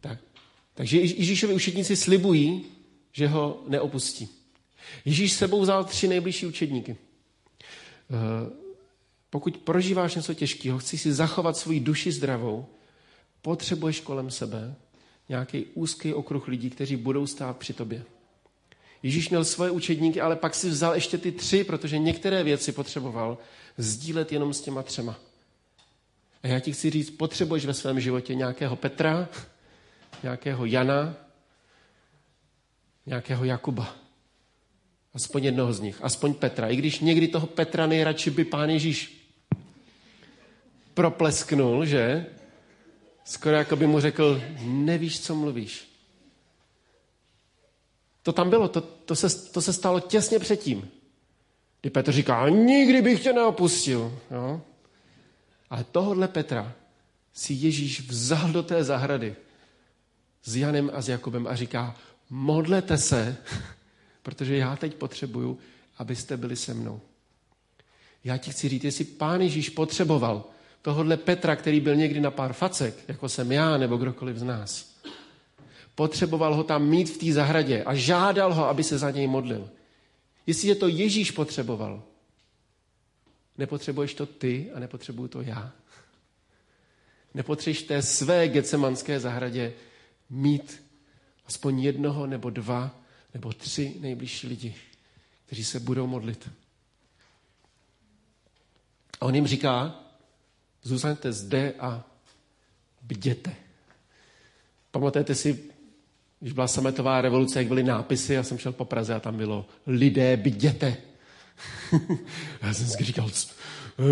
Tak. 0.00 0.18
Takže 0.74 0.98
Ježíšovi 1.00 1.54
učedníci 1.54 1.96
slibují, 1.96 2.64
že 3.12 3.28
ho 3.28 3.64
neopustí. 3.68 4.28
Ježíš 5.04 5.32
sebou 5.32 5.60
vzal 5.60 5.84
tři 5.84 6.08
nejbližší 6.08 6.46
učedníky. 6.46 6.96
Eh, 6.96 8.50
pokud 9.30 9.56
prožíváš 9.56 10.14
něco 10.14 10.34
těžkého, 10.34 10.78
chci 10.78 10.98
si 10.98 11.12
zachovat 11.12 11.56
svoji 11.56 11.80
duši 11.80 12.12
zdravou, 12.12 12.66
potřebuješ 13.42 14.00
kolem 14.00 14.30
sebe 14.30 14.76
nějaký 15.28 15.64
úzký 15.74 16.14
okruh 16.14 16.48
lidí, 16.48 16.70
kteří 16.70 16.96
budou 16.96 17.26
stát 17.26 17.56
při 17.56 17.72
tobě. 17.72 18.04
Ježíš 19.02 19.28
měl 19.28 19.44
svoje 19.44 19.70
učedníky, 19.70 20.20
ale 20.20 20.36
pak 20.36 20.54
si 20.54 20.68
vzal 20.68 20.94
ještě 20.94 21.18
ty 21.18 21.32
tři, 21.32 21.64
protože 21.64 21.98
některé 21.98 22.42
věci 22.42 22.72
potřeboval 22.72 23.38
sdílet 23.76 24.32
jenom 24.32 24.54
s 24.54 24.60
těma 24.60 24.82
třema. 24.82 25.18
A 26.42 26.46
já 26.46 26.60
ti 26.60 26.72
chci 26.72 26.90
říct, 26.90 27.10
potřebuješ 27.10 27.66
ve 27.66 27.74
svém 27.74 28.00
životě 28.00 28.34
nějakého 28.34 28.76
Petra, 28.76 29.28
nějakého 30.22 30.64
Jana, 30.66 31.14
nějakého 33.06 33.44
Jakuba. 33.44 33.96
Aspoň 35.14 35.44
jednoho 35.44 35.72
z 35.72 35.80
nich, 35.80 35.98
aspoň 36.02 36.34
Petra. 36.34 36.68
I 36.68 36.76
když 36.76 37.00
někdy 37.00 37.28
toho 37.28 37.46
Petra 37.46 37.86
nejradši 37.86 38.30
by 38.30 38.44
pán 38.44 38.70
Ježíš 38.70 39.28
proplesknul, 40.94 41.84
že? 41.84 42.26
Skoro 43.28 43.56
jako 43.56 43.76
by 43.76 43.86
mu 43.86 44.00
řekl, 44.00 44.42
nevíš, 44.60 45.20
co 45.20 45.34
mluvíš. 45.34 45.88
To 48.22 48.32
tam 48.32 48.50
bylo, 48.50 48.68
to, 48.68 48.80
to, 48.80 49.16
se, 49.16 49.50
to 49.50 49.62
se 49.62 49.72
stalo 49.72 50.00
těsně 50.00 50.38
předtím. 50.38 50.90
Kdy 51.80 51.90
Petr 51.90 52.12
říká, 52.12 52.48
nikdy 52.48 53.02
bych 53.02 53.22
tě 53.22 53.32
neopustil. 53.32 54.18
Jo? 54.30 54.62
Ale 55.70 55.84
tohodle 55.84 56.28
Petra 56.28 56.72
si 57.32 57.52
Ježíš 57.52 58.00
vzal 58.00 58.52
do 58.52 58.62
té 58.62 58.84
zahrady 58.84 59.36
s 60.44 60.56
Janem 60.56 60.90
a 60.94 61.02
s 61.02 61.08
Jakubem 61.08 61.46
a 61.46 61.56
říká, 61.56 61.96
modlete 62.30 62.98
se, 62.98 63.36
protože 64.22 64.56
já 64.56 64.76
teď 64.76 64.94
potřebuju, 64.94 65.58
abyste 65.98 66.36
byli 66.36 66.56
se 66.56 66.74
mnou. 66.74 67.00
Já 68.24 68.36
ti 68.36 68.50
chci 68.50 68.68
říct, 68.68 68.84
jestli 68.84 69.04
pán 69.04 69.40
Ježíš 69.40 69.68
potřeboval 69.68 70.44
tohodle 70.88 71.16
Petra, 71.16 71.56
který 71.56 71.80
byl 71.80 71.96
někdy 71.96 72.20
na 72.20 72.30
pár 72.30 72.52
facek, 72.52 72.94
jako 73.08 73.28
jsem 73.28 73.52
já 73.52 73.76
nebo 73.76 73.96
kdokoliv 73.96 74.36
z 74.36 74.42
nás, 74.42 74.94
potřeboval 75.94 76.54
ho 76.54 76.64
tam 76.64 76.88
mít 76.88 77.10
v 77.10 77.18
té 77.18 77.32
zahradě 77.32 77.84
a 77.84 77.94
žádal 77.94 78.54
ho, 78.54 78.68
aby 78.68 78.84
se 78.84 78.98
za 78.98 79.10
něj 79.10 79.26
modlil. 79.26 79.70
Jestli 80.46 80.68
je 80.68 80.74
to 80.74 80.88
Ježíš 80.88 81.30
potřeboval, 81.30 82.02
nepotřebuješ 83.58 84.14
to 84.14 84.26
ty 84.26 84.70
a 84.74 84.80
nepotřebuju 84.80 85.28
to 85.28 85.40
já. 85.42 85.72
Nepotřebuješ 87.34 87.82
té 87.82 88.02
své 88.02 88.48
gecemanské 88.48 89.20
zahradě 89.20 89.72
mít 90.30 90.84
aspoň 91.46 91.80
jednoho 91.80 92.26
nebo 92.26 92.50
dva 92.50 93.00
nebo 93.34 93.52
tři 93.52 93.96
nejbližší 94.00 94.46
lidi, 94.46 94.74
kteří 95.46 95.64
se 95.64 95.80
budou 95.80 96.06
modlit. 96.06 96.50
A 99.20 99.26
on 99.26 99.34
jim 99.34 99.46
říká, 99.46 100.07
zůstaňte 100.82 101.32
zde 101.32 101.74
a 101.80 102.04
bděte. 103.02 103.54
Pamatujete 104.90 105.34
si, 105.34 105.58
když 106.40 106.52
byla 106.52 106.68
sametová 106.68 107.20
revoluce, 107.20 107.58
jak 107.58 107.68
byly 107.68 107.82
nápisy, 107.82 108.34
já 108.34 108.42
jsem 108.42 108.58
šel 108.58 108.72
po 108.72 108.84
Praze 108.84 109.14
a 109.14 109.20
tam 109.20 109.36
bylo 109.36 109.66
lidé 109.86 110.36
bděte. 110.36 110.96
já 112.62 112.74
jsem 112.74 112.86
si 112.86 113.04
říkal, 113.04 113.30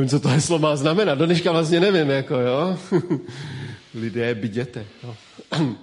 co 0.09 0.21
to 0.21 0.29
heslo 0.29 0.59
má 0.59 0.77
znamenat, 0.77 1.15
do 1.15 1.27
dneška 1.27 1.53
vlastně 1.53 1.81
nevím, 1.81 2.11
jako 2.11 2.35
jo. 2.35 2.79
lidé 3.95 4.35
bděte. 4.35 4.87
No. 5.03 5.17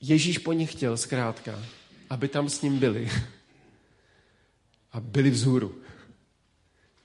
Ježíš 0.00 0.38
po 0.38 0.52
nich 0.52 0.72
chtěl 0.72 0.96
zkrátka, 0.96 1.58
aby 2.10 2.28
tam 2.28 2.48
s 2.48 2.62
ním 2.62 2.78
byli. 2.78 3.10
A 4.92 5.00
byli 5.00 5.30
vzhůru. 5.30 5.74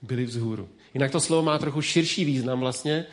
Byli 0.01 0.25
vzhůru. 0.25 0.69
Jinak 0.97 1.11
to 1.11 1.19
slovo 1.19 1.41
má 1.41 1.57
trochu 1.57 1.81
širší 1.81 2.25
význam 2.25 2.59
vlastně. 2.59 3.05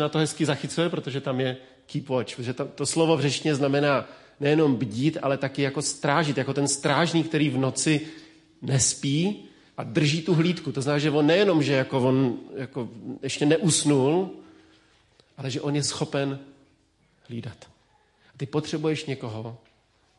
na 0.00 0.08
to 0.08 0.18
hezky 0.18 0.46
zachycuje, 0.46 0.88
protože 0.88 1.20
tam 1.20 1.40
je 1.40 1.56
keep 1.86 2.08
watch. 2.08 2.36
Protože 2.36 2.52
to, 2.52 2.64
to 2.64 2.86
slovo 2.86 3.16
v 3.16 3.20
řečtině 3.20 3.54
znamená 3.54 4.08
nejenom 4.40 4.76
bdít, 4.76 5.18
ale 5.22 5.38
taky 5.38 5.62
jako 5.62 5.82
strážit. 5.82 6.36
Jako 6.36 6.54
ten 6.54 6.68
strážník, 6.68 7.28
který 7.28 7.50
v 7.50 7.58
noci 7.58 8.00
nespí 8.62 9.44
a 9.76 9.84
drží 9.84 10.22
tu 10.22 10.34
hlídku. 10.34 10.72
To 10.72 10.82
znamená, 10.82 10.98
že 10.98 11.10
on 11.10 11.26
nejenom, 11.26 11.62
že 11.62 11.72
jako 11.72 12.00
on 12.00 12.38
jako 12.56 12.88
ještě 13.22 13.46
neusnul, 13.46 14.30
ale 15.36 15.50
že 15.50 15.60
on 15.60 15.76
je 15.76 15.82
schopen 15.82 16.38
hlídat. 17.28 17.58
A 18.34 18.36
ty 18.36 18.46
potřebuješ 18.46 19.04
někoho, 19.04 19.58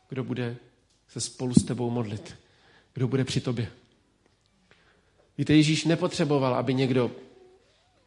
kdo 0.08 0.24
bude 0.24 0.56
se 1.08 1.20
spolu 1.20 1.54
s 1.54 1.64
tebou 1.64 1.90
modlit. 1.90 2.34
Kdo 2.94 3.08
bude 3.08 3.24
při 3.24 3.40
tobě. 3.40 3.68
Víte, 5.38 5.54
Ježíš 5.54 5.84
nepotřeboval, 5.84 6.54
aby 6.54 6.74
někdo 6.74 7.10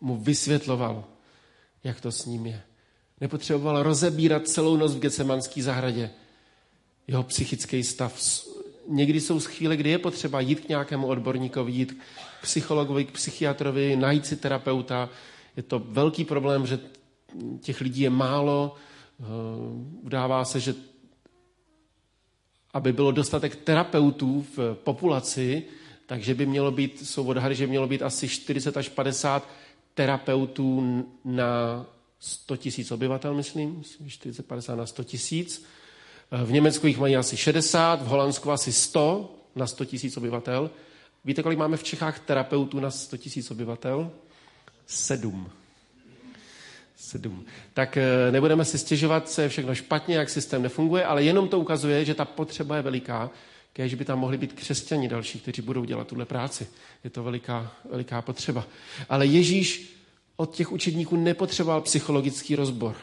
mu 0.02 0.18
vysvětloval, 0.18 1.04
jak 1.84 2.02
to 2.02 2.12
s 2.12 2.26
ním 2.26 2.46
je. 2.46 2.62
Nepotřeboval 3.22 3.84
rozebírat 3.84 4.48
celou 4.48 4.78
noc 4.78 4.96
v 4.96 5.00
Gecemanské 5.00 5.64
zahradě. 5.64 6.10
Jeho 7.08 7.24
psychický 7.24 7.84
stav. 7.84 8.22
Někdy 8.88 9.22
jsou 9.22 9.40
chvíle, 9.40 9.78
kdy 9.78 9.90
je 9.90 9.98
potřeba 9.98 10.40
jít 10.40 10.60
k 10.60 10.70
nějakému 10.70 11.08
odborníkovi, 11.08 11.72
jít 11.72 11.92
k 11.92 12.42
psychologovi, 12.42 13.06
k 13.06 13.12
psychiatrovi, 13.12 13.96
najít 13.96 14.26
si 14.26 14.36
terapeuta. 14.36 15.10
Je 15.58 15.64
to 15.64 15.80
velký 15.80 16.26
problém, 16.26 16.68
že 16.68 16.80
těch 17.62 17.82
lidí 17.82 18.02
je 18.02 18.10
málo, 18.10 18.76
Eh, 19.22 19.26
udává 20.02 20.46
se, 20.46 20.60
že 20.60 20.76
aby 22.74 22.94
bylo 22.94 23.12
dostatek 23.12 23.56
terapeutů 23.56 24.46
v 24.58 24.76
populaci, 24.84 25.64
takže 26.12 26.34
by 26.36 26.46
mělo 26.46 26.72
být, 26.72 27.08
jsou 27.08 27.26
odhady, 27.26 27.56
že 27.56 27.68
mělo 27.68 27.88
být 27.88 28.02
asi 28.02 28.28
40 28.28 28.78
až 28.78 28.90
50 28.90 29.50
terapeutů 29.94 31.06
na 31.26 31.86
100 32.20 32.58
tisíc 32.58 32.92
obyvatel, 32.92 33.34
myslím, 33.34 33.82
40-50 34.08 34.76
na 34.76 34.86
100 34.86 35.04
tisíc. 35.04 35.66
V 36.46 36.52
Německu 36.52 36.88
jich 36.88 36.98
mají 36.98 37.16
asi 37.16 37.38
60, 37.38 38.02
v 38.02 38.06
Holandsku 38.06 38.52
asi 38.52 38.74
100 38.74 39.36
na 39.56 39.68
100 39.68 39.86
tisíc 39.86 40.18
obyvatel. 40.18 40.72
Víte, 41.26 41.44
kolik 41.44 41.60
máme 41.60 41.78
v 41.78 41.84
Čechách 41.84 42.20
terapeutů 42.20 42.80
na 42.80 42.92
100 42.92 43.18
tisíc 43.18 43.52
obyvatel? 43.52 44.12
Sedm 44.86 45.52
sedm. 46.96 47.46
Tak 47.74 47.98
eh, 47.98 48.32
nebudeme 48.32 48.66
si 48.66 48.78
stěžovat, 48.78 49.30
co 49.30 49.42
je 49.42 49.50
všechno 49.50 49.76
špatně, 49.76 50.16
jak 50.16 50.30
systém 50.30 50.62
nefunguje, 50.62 51.06
ale 51.06 51.24
jenom 51.24 51.48
to 51.48 51.60
ukazuje, 51.60 52.06
že 52.06 52.14
ta 52.14 52.26
potřeba 52.26 52.76
je 52.76 52.82
veliká, 52.82 53.30
kež 53.74 53.94
by 53.94 54.06
tam 54.06 54.20
mohli 54.20 54.38
být 54.38 54.54
křesťani 54.54 55.08
další, 55.08 55.40
kteří 55.40 55.62
budou 55.62 55.86
dělat 55.86 56.08
tuhle 56.08 56.26
práci. 56.26 56.68
Je 57.04 57.10
to 57.10 57.24
veliká, 57.24 57.72
veliká 57.92 58.22
potřeba. 58.22 58.68
Ale 59.10 59.26
Ježíš 59.26 59.98
od 60.36 60.56
těch 60.56 60.72
učedníků 60.72 61.16
nepotřeboval 61.18 61.82
psychologický 61.82 62.56
rozbor. 62.56 62.96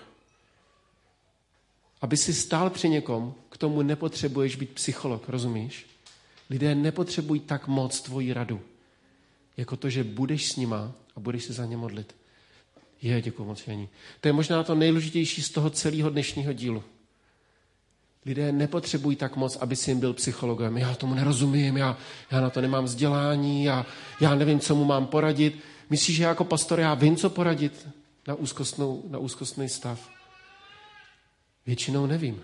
Aby 2.01 2.17
si 2.17 2.35
stál 2.35 2.71
při 2.71 2.89
někom, 2.89 3.35
k 3.49 3.57
tomu 3.57 3.83
nepotřebuješ 3.83 4.57
být 4.57 4.71
psycholog, 4.71 5.29
rozumíš? 5.29 5.87
Lidé 6.51 6.75
nepotřebují 6.75 7.41
tak 7.41 7.69
moc 7.69 8.01
tvoji 8.01 8.33
radu, 8.33 8.61
jako 9.57 9.77
to, 9.77 9.91
že 9.91 10.05
budeš 10.05 10.53
s 10.53 10.57
nima 10.57 10.93
a 11.17 11.21
budeš 11.21 11.45
se 11.45 11.53
za 11.53 11.67
ně 11.67 11.77
modlit. 11.77 12.15
Je, 13.03 13.23
děkuji 13.23 13.45
moc, 13.45 13.67
Janí. 13.67 13.89
To 14.21 14.29
je 14.29 14.33
možná 14.33 14.63
to 14.63 14.75
nejdůležitější 14.75 15.43
z 15.43 15.51
toho 15.51 15.71
celého 15.71 16.11
dnešního 16.11 16.53
dílu. 16.53 16.85
Lidé 18.27 18.53
nepotřebují 18.53 19.17
tak 19.17 19.37
moc, 19.37 19.57
aby 19.57 19.77
si 19.77 19.91
jim 19.91 20.01
byl 20.01 20.15
psychologem. 20.15 20.79
Já 20.79 20.95
tomu 20.95 21.15
nerozumím, 21.15 21.77
já, 21.77 21.97
já 22.31 22.41
na 22.41 22.51
to 22.51 22.61
nemám 22.61 22.85
vzdělání, 22.85 23.65
já, 23.65 23.87
já 24.21 24.35
nevím, 24.35 24.61
co 24.61 24.75
mu 24.75 24.85
mám 24.85 25.07
poradit. 25.07 25.59
Myslíš, 25.91 26.17
že 26.17 26.23
jako 26.23 26.45
pastor 26.45 26.81
já 26.81 26.95
vím, 26.95 27.17
co 27.17 27.31
poradit 27.31 27.89
na, 28.29 28.35
úzkostnou, 28.35 29.03
na 29.09 29.19
úzkostný 29.19 29.69
stav? 29.69 30.11
Většinou 31.67 32.07
nevím. 32.07 32.43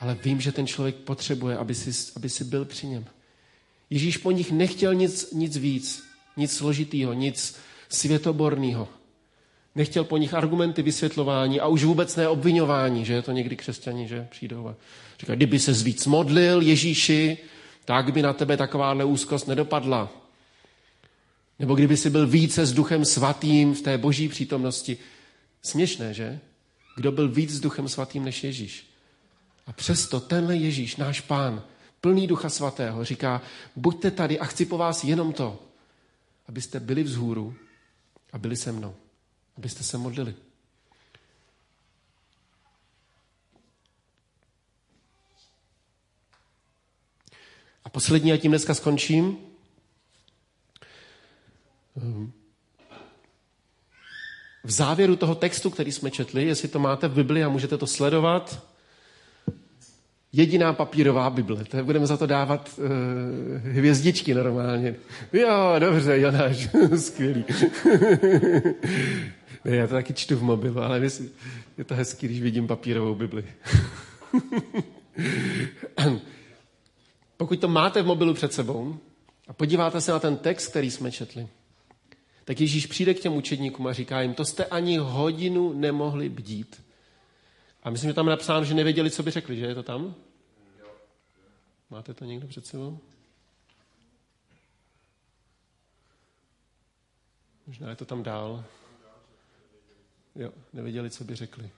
Ale 0.00 0.18
vím, 0.24 0.40
že 0.40 0.52
ten 0.52 0.66
člověk 0.66 0.96
potřebuje, 0.96 1.56
aby 1.56 1.74
si, 1.74 2.12
aby 2.16 2.28
si 2.28 2.44
byl 2.44 2.64
při 2.64 2.86
něm. 2.86 3.04
Ježíš 3.90 4.16
po 4.16 4.30
nich 4.30 4.52
nechtěl 4.52 4.94
nic, 4.94 5.32
nic 5.32 5.56
víc, 5.56 6.04
nic 6.36 6.52
složitýho, 6.52 7.12
nic 7.12 7.56
světoborného. 7.88 8.88
Nechtěl 9.80 10.04
po 10.04 10.16
nich 10.16 10.34
argumenty 10.34 10.82
vysvětlování 10.82 11.60
a 11.60 11.66
už 11.66 11.84
vůbec 11.84 12.16
ne 12.16 12.28
obvinování, 12.28 13.04
že 13.04 13.12
je 13.12 13.22
to 13.22 13.32
někdy 13.32 13.56
křesťani, 13.56 14.08
že 14.08 14.26
přijdou 14.30 14.68
a 14.68 14.74
říkají, 15.20 15.36
kdyby 15.36 15.58
se 15.58 15.72
víc 15.72 16.06
modlil 16.06 16.62
Ježíši, 16.62 17.38
tak 17.84 18.12
by 18.12 18.22
na 18.22 18.32
tebe 18.32 18.56
takováhle 18.56 19.04
úzkost 19.04 19.48
nedopadla. 19.48 20.12
Nebo 21.58 21.74
kdyby 21.74 21.96
si 21.96 22.10
byl 22.10 22.26
více 22.26 22.66
s 22.66 22.72
duchem 22.72 23.04
svatým 23.04 23.74
v 23.74 23.80
té 23.80 23.98
boží 23.98 24.28
přítomnosti. 24.28 24.96
Směšné, 25.62 26.14
že? 26.14 26.38
Kdo 26.96 27.12
byl 27.12 27.28
víc 27.28 27.50
s 27.50 27.60
duchem 27.60 27.88
svatým 27.88 28.24
než 28.24 28.44
Ježíš? 28.44 28.86
A 29.66 29.72
přesto 29.72 30.20
tenhle 30.20 30.56
Ježíš, 30.56 30.96
náš 30.96 31.20
pán, 31.20 31.62
plný 32.00 32.26
ducha 32.26 32.48
svatého, 32.48 33.04
říká, 33.04 33.42
buďte 33.76 34.10
tady 34.10 34.38
a 34.38 34.44
chci 34.44 34.66
po 34.66 34.78
vás 34.78 35.04
jenom 35.04 35.32
to, 35.32 35.58
abyste 36.48 36.80
byli 36.80 37.02
vzhůru 37.02 37.54
a 38.32 38.38
byli 38.38 38.56
se 38.56 38.72
mnou, 38.72 38.94
abyste 39.60 39.84
se 39.84 39.98
modlili. 39.98 40.34
A 47.84 47.88
poslední, 47.88 48.32
a 48.32 48.36
tím 48.36 48.50
dneska 48.50 48.74
skončím. 48.74 49.38
V 54.64 54.70
závěru 54.70 55.16
toho 55.16 55.34
textu, 55.34 55.70
který 55.70 55.92
jsme 55.92 56.10
četli, 56.10 56.44
jestli 56.44 56.68
to 56.68 56.78
máte 56.78 57.08
v 57.08 57.14
Bibli 57.14 57.44
a 57.44 57.48
můžete 57.48 57.78
to 57.78 57.86
sledovat, 57.86 58.66
jediná 60.32 60.72
papírová 60.72 61.30
Bible. 61.30 61.64
To 61.64 61.84
budeme 61.84 62.06
za 62.06 62.16
to 62.16 62.26
dávat 62.26 62.70
uh, 62.78 62.86
hvězdičky 63.72 64.34
normálně. 64.34 64.96
Jo, 65.32 65.74
dobře, 65.78 66.20
Jonáš, 66.20 66.68
skvělý. 66.96 67.44
Ne, 69.64 69.76
já 69.76 69.86
to 69.86 69.94
taky 69.94 70.14
čtu 70.14 70.36
v 70.36 70.42
mobilu, 70.42 70.80
ale 70.80 71.00
je 71.78 71.84
to 71.84 71.94
hezký, 71.94 72.26
když 72.26 72.40
vidím 72.40 72.66
papírovou 72.66 73.14
Bibli. 73.14 73.44
Pokud 77.36 77.60
to 77.60 77.68
máte 77.68 78.02
v 78.02 78.06
mobilu 78.06 78.34
před 78.34 78.52
sebou 78.52 78.98
a 79.48 79.52
podíváte 79.52 80.00
se 80.00 80.12
na 80.12 80.18
ten 80.18 80.36
text, 80.36 80.68
který 80.68 80.90
jsme 80.90 81.12
četli, 81.12 81.48
tak 82.44 82.60
Ježíš 82.60 82.86
přijde 82.86 83.14
k 83.14 83.20
těm 83.20 83.32
učedníkům 83.32 83.86
a 83.86 83.92
říká 83.92 84.20
jim, 84.20 84.34
to 84.34 84.44
jste 84.44 84.64
ani 84.64 84.96
hodinu 84.96 85.72
nemohli 85.72 86.28
bdít. 86.28 86.82
A 87.82 87.90
myslím, 87.90 88.10
že 88.10 88.14
tam 88.14 88.26
je 88.26 88.30
napsáno, 88.30 88.64
že 88.64 88.74
nevěděli, 88.74 89.10
co 89.10 89.22
by 89.22 89.30
řekli, 89.30 89.56
že 89.56 89.66
je 89.66 89.74
to 89.74 89.82
tam? 89.82 90.14
Máte 91.90 92.14
to 92.14 92.24
někdo 92.24 92.48
před 92.48 92.66
sebou? 92.66 92.98
Možná 97.66 97.90
je 97.90 97.96
to 97.96 98.04
tam 98.04 98.22
dál. 98.22 98.64
Jo, 100.36 100.50
nevěděli, 100.72 101.10
co 101.10 101.24
by 101.24 101.34
řekli. 101.34 101.70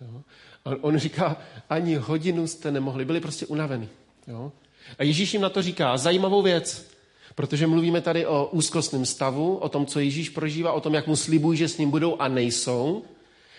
Jo. 0.00 0.22
A 0.64 0.70
on 0.80 0.98
říká, 0.98 1.36
ani 1.70 1.94
hodinu 1.94 2.46
jste 2.46 2.70
nemohli, 2.70 3.04
byli 3.04 3.20
prostě 3.20 3.46
unavení. 3.46 3.88
Jo. 4.26 4.52
A 4.98 5.02
Ježíš 5.02 5.32
jim 5.32 5.42
na 5.42 5.48
to 5.48 5.62
říká 5.62 5.96
zajímavou 5.96 6.42
věc, 6.42 6.90
protože 7.34 7.66
mluvíme 7.66 8.00
tady 8.00 8.26
o 8.26 8.46
úzkostném 8.46 9.06
stavu, 9.06 9.56
o 9.56 9.68
tom, 9.68 9.86
co 9.86 10.00
Ježíš 10.00 10.28
prožívá, 10.28 10.72
o 10.72 10.80
tom, 10.80 10.94
jak 10.94 11.06
mu 11.06 11.16
slibují, 11.16 11.58
že 11.58 11.68
s 11.68 11.78
ním 11.78 11.90
budou 11.90 12.16
a 12.16 12.28
nejsou. 12.28 13.04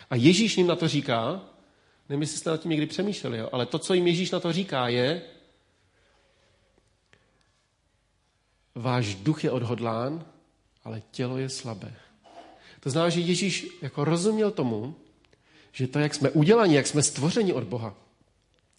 A 0.09 0.15
Ježíš 0.15 0.57
jim 0.57 0.67
na 0.67 0.75
to 0.75 0.87
říká, 0.87 1.41
nevím, 2.09 2.21
jestli 2.21 2.37
jste 2.37 2.49
nad 2.49 2.61
tím 2.61 2.71
někdy 2.71 2.85
přemýšleli, 2.85 3.37
jo, 3.37 3.49
ale 3.51 3.65
to, 3.65 3.79
co 3.79 3.93
jim 3.93 4.07
Ježíš 4.07 4.31
na 4.31 4.39
to 4.39 4.53
říká, 4.53 4.87
je, 4.87 5.21
váš 8.75 9.15
duch 9.15 9.43
je 9.43 9.51
odhodlán, 9.51 10.25
ale 10.83 11.01
tělo 11.11 11.37
je 11.37 11.49
slabé. 11.49 11.93
To 12.87 12.91
znamená, 12.91 13.09
že 13.09 13.19
Ježíš 13.19 13.67
jako 13.81 14.05
rozuměl 14.05 14.51
tomu, 14.51 14.95
že 15.71 15.87
to, 15.87 15.99
jak 15.99 16.15
jsme 16.15 16.29
udělaní, 16.29 16.73
jak 16.73 16.87
jsme 16.87 17.03
stvořeni 17.03 17.53
od 17.53 17.63
Boha, 17.63 17.95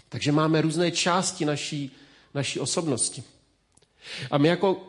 takže 0.09 0.33
máme 0.33 0.61
různé 0.61 0.91
části 0.91 1.45
naší 1.45 1.93
naší 2.35 2.61
osobnosti. 2.61 3.23
A 4.31 4.39
my 4.39 4.49
jako 4.49 4.89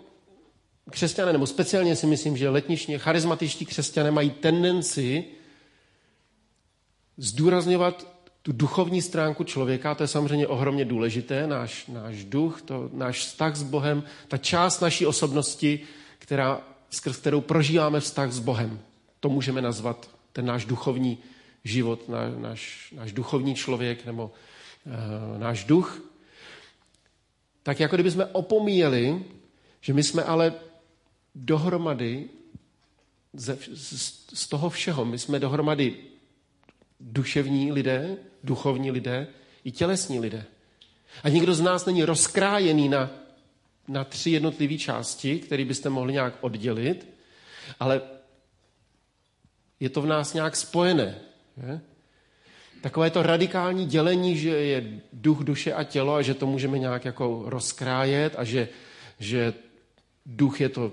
křesťané, 0.89 1.33
nebo 1.33 1.47
speciálně 1.47 1.95
si 1.95 2.07
myslím, 2.07 2.37
že 2.37 2.49
letničně 2.49 2.97
charizmatičtí 2.97 3.65
křesťané 3.65 4.11
mají 4.11 4.29
tendenci 4.29 5.23
zdůrazňovat 7.17 8.07
tu 8.41 8.51
duchovní 8.51 9.01
stránku 9.01 9.43
člověka, 9.43 9.95
to 9.95 10.03
je 10.03 10.07
samozřejmě 10.07 10.47
ohromně 10.47 10.85
důležité, 10.85 11.47
náš, 11.47 11.87
náš 11.87 12.25
duch, 12.25 12.61
to, 12.61 12.89
náš 12.93 13.19
vztah 13.19 13.55
s 13.55 13.63
Bohem, 13.63 14.03
ta 14.27 14.37
část 14.37 14.79
naší 14.79 15.05
osobnosti, 15.05 15.79
která, 16.19 16.61
skrz 16.89 17.17
kterou 17.17 17.41
prožíváme 17.41 17.99
vztah 17.99 18.31
s 18.31 18.39
Bohem. 18.39 18.79
To 19.19 19.29
můžeme 19.29 19.61
nazvat 19.61 20.09
ten 20.33 20.45
náš 20.45 20.65
duchovní 20.65 21.17
život, 21.63 22.09
náš, 22.09 22.93
náš, 22.95 23.11
duchovní 23.11 23.55
člověk 23.55 24.05
nebo 24.05 24.31
uh, 24.85 25.39
náš 25.39 25.63
duch 25.63 26.09
tak 27.63 27.79
jako 27.79 27.95
kdyby 27.95 28.11
jsme 28.11 28.25
opomíjeli, 28.25 29.25
že 29.81 29.93
my 29.93 30.03
jsme 30.03 30.23
ale 30.23 30.53
dohromady 31.35 32.29
ze, 33.33 33.57
z, 33.73 34.25
z 34.33 34.47
toho 34.47 34.69
všeho, 34.69 35.05
my 35.05 35.19
jsme 35.19 35.39
dohromady 35.39 35.95
duševní 36.99 37.71
lidé, 37.71 38.17
duchovní 38.43 38.91
lidé 38.91 39.27
i 39.63 39.71
tělesní 39.71 40.19
lidé. 40.19 40.45
A 41.23 41.29
nikdo 41.29 41.53
z 41.53 41.61
nás 41.61 41.85
není 41.85 42.03
rozkrájený 42.03 42.89
na, 42.89 43.11
na 43.87 44.03
tři 44.03 44.29
jednotlivé 44.29 44.77
části, 44.77 45.39
které 45.39 45.65
byste 45.65 45.89
mohli 45.89 46.13
nějak 46.13 46.33
oddělit, 46.41 47.07
ale 47.79 48.01
je 49.79 49.89
to 49.89 50.01
v 50.01 50.05
nás 50.05 50.33
nějak 50.33 50.55
spojené. 50.55 51.15
Je? 51.67 51.81
takové 52.81 53.09
to 53.09 53.23
radikální 53.23 53.85
dělení, 53.85 54.37
že 54.37 54.49
je 54.49 55.01
duch, 55.13 55.39
duše 55.39 55.73
a 55.73 55.83
tělo 55.83 56.13
a 56.15 56.21
že 56.21 56.33
to 56.33 56.45
můžeme 56.45 56.79
nějak 56.79 57.05
jako 57.05 57.43
rozkrájet 57.45 58.33
a 58.37 58.43
že, 58.43 58.69
že 59.19 59.53
duch 60.25 60.61
je 60.61 60.69
to, 60.69 60.91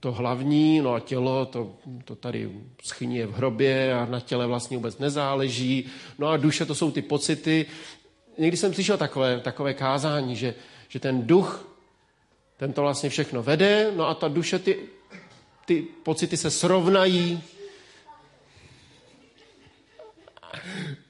to 0.00 0.12
hlavní, 0.12 0.80
no 0.80 0.94
a 0.94 1.00
tělo, 1.00 1.46
to, 1.46 1.76
to 2.04 2.14
tady 2.14 2.50
schyní 2.82 3.22
v 3.22 3.32
hrobě 3.32 3.94
a 3.94 4.04
na 4.06 4.20
těle 4.20 4.46
vlastně 4.46 4.76
vůbec 4.76 4.98
nezáleží. 4.98 5.86
No 6.18 6.28
a 6.28 6.36
duše 6.36 6.66
to 6.66 6.74
jsou 6.74 6.90
ty 6.90 7.02
pocity. 7.02 7.66
Někdy 8.38 8.56
jsem 8.56 8.74
slyšel 8.74 8.96
takové, 8.96 9.40
takové 9.40 9.74
kázání, 9.74 10.36
že, 10.36 10.54
že 10.88 11.00
ten 11.00 11.26
duch, 11.26 11.68
ten 12.56 12.72
to 12.72 12.82
vlastně 12.82 13.10
všechno 13.10 13.42
vede, 13.42 13.92
no 13.96 14.08
a 14.08 14.14
ta 14.14 14.28
duše, 14.28 14.58
ty, 14.58 14.78
ty 15.66 15.86
pocity 16.02 16.36
se 16.36 16.50
srovnají, 16.50 17.42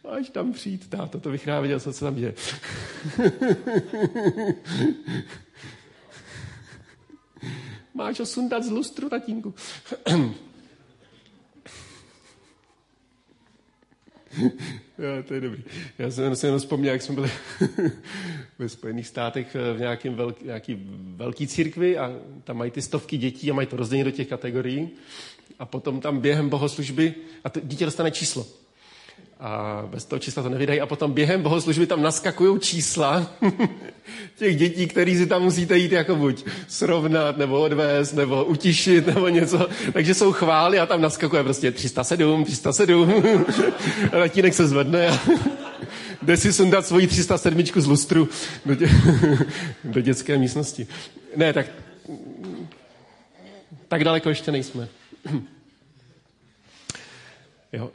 Až 0.09 0.31
tam 0.31 0.53
přijít, 0.53 0.91
táto, 0.91 1.21
to 1.21 1.31
bych 1.31 1.47
rád 1.47 1.61
viděl, 1.61 1.81
co 1.81 1.93
se 1.93 2.05
tam 2.05 2.15
děje. 2.15 2.35
Máš 7.95 8.19
ho 8.19 8.27
sundat 8.27 8.65
z 8.65 8.71
lustru, 8.71 9.09
tatínku. 9.09 9.55
Jo, 14.99 15.23
to 15.29 15.35
je 15.35 15.41
dobrý. 15.41 15.65
Já 15.99 16.11
jsem 16.11 16.37
se 16.37 16.47
jenom 16.47 16.61
vzpomněl, 16.61 16.93
jak 16.93 17.03
jsme 17.03 17.15
byli 17.15 17.31
ve 18.59 18.69
Spojených 18.69 19.07
státech 19.07 19.57
v 19.75 19.79
nějakým 19.79 20.15
velk, 20.15 20.43
nějaký 20.43 20.79
velký 21.17 21.47
církvi 21.47 21.99
a 21.99 22.13
tam 22.45 22.57
mají 22.57 22.71
ty 22.71 22.83
stovky 22.83 23.17
dětí 23.17 23.51
a 23.51 23.55
mají 23.55 23.67
to 23.67 23.77
rozdělení 23.77 24.05
do 24.05 24.11
těch 24.11 24.29
kategorií. 24.29 24.91
A 25.59 25.67
potom 25.67 26.01
tam 26.01 26.21
během 26.21 26.49
bohoslužby, 26.49 27.15
a 27.45 27.51
to 27.51 27.61
dítě 27.61 27.85
dostane 27.85 28.11
číslo 28.11 28.47
a 29.45 29.85
bez 29.91 30.05
toho 30.05 30.19
čísla 30.19 30.43
to 30.43 30.49
nevydají 30.49 30.81
a 30.81 30.87
potom 30.87 31.13
během 31.13 31.43
bohoslužby 31.43 31.87
tam 31.87 32.03
naskakují 32.03 32.61
čísla 32.61 33.31
těch 34.37 34.57
dětí, 34.57 34.87
který 34.87 35.17
si 35.17 35.27
tam 35.27 35.43
musíte 35.43 35.79
jít 35.79 35.93
jako 35.93 36.17
buď 36.17 36.45
srovnat, 36.69 37.37
nebo 37.37 37.61
odvést, 37.61 38.13
nebo 38.13 38.45
utišit, 38.45 39.07
nebo 39.07 39.29
něco. 39.29 39.69
Takže 39.93 40.15
jsou 40.15 40.33
chvály 40.33 40.79
a 40.79 40.87
tam 40.87 41.01
naskakuje 41.01 41.43
prostě 41.43 41.73
307, 41.73 42.45
307. 42.45 43.45
a 44.07 44.11
tatínek 44.11 44.55
se 44.55 44.69
zvedne 44.69 45.09
a 45.09 45.19
jde 46.23 46.37
si 46.37 46.53
sundat 46.53 46.87
svoji 46.87 47.07
307 47.07 47.65
z 47.77 47.87
lustru 47.87 48.29
do, 48.67 48.75
tě, 48.75 48.89
do 49.85 50.01
dětské 50.01 50.39
místnosti. 50.39 50.87
Ne, 51.37 51.53
tak 51.53 51.67
tak 53.89 54.05
daleko 54.05 54.29
ještě 54.29 54.53
nejsme. 54.53 54.89
Jo 57.73 57.91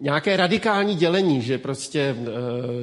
nějaké 0.00 0.36
radikální 0.36 0.94
dělení, 0.94 1.42
že 1.42 1.58
prostě 1.58 2.00
e, 2.00 2.14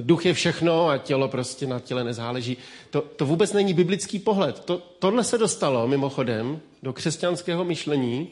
duch 0.02 0.26
je 0.26 0.34
všechno 0.34 0.88
a 0.88 0.98
tělo 0.98 1.28
prostě 1.28 1.68
na 1.68 1.80
těle 1.80 2.04
nezáleží. 2.04 2.58
To, 2.90 3.02
to 3.02 3.26
vůbec 3.26 3.54
není 3.54 3.74
biblický 3.74 4.20
pohled. 4.20 4.60
To, 4.60 4.82
tohle 5.00 5.24
se 5.24 5.38
dostalo 5.38 5.88
mimochodem 5.88 6.60
do 6.84 6.94
křesťanského 6.94 7.64
myšlení 7.64 8.28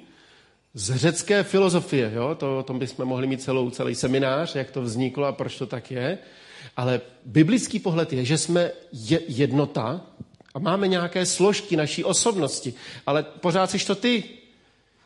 z 0.73 0.95
řecké 0.95 1.43
filozofie. 1.43 2.11
Jo? 2.15 2.35
To, 2.35 2.59
o 2.59 2.63
tom 2.63 2.79
bychom 2.79 3.05
mohli 3.05 3.27
mít 3.27 3.41
celou, 3.41 3.69
celý 3.69 3.95
seminář, 3.95 4.55
jak 4.55 4.71
to 4.71 4.81
vzniklo 4.81 5.25
a 5.25 5.31
proč 5.31 5.57
to 5.57 5.65
tak 5.65 5.91
je. 5.91 6.17
Ale 6.77 7.01
biblický 7.25 7.79
pohled 7.79 8.13
je, 8.13 8.25
že 8.25 8.37
jsme 8.37 8.71
je, 8.91 9.19
jednota 9.27 10.01
a 10.53 10.59
máme 10.59 10.87
nějaké 10.87 11.25
složky 11.25 11.75
naší 11.75 12.03
osobnosti. 12.03 12.73
Ale 13.05 13.23
pořád 13.23 13.71
jsi 13.71 13.85
to 13.85 13.95
ty. 13.95 14.23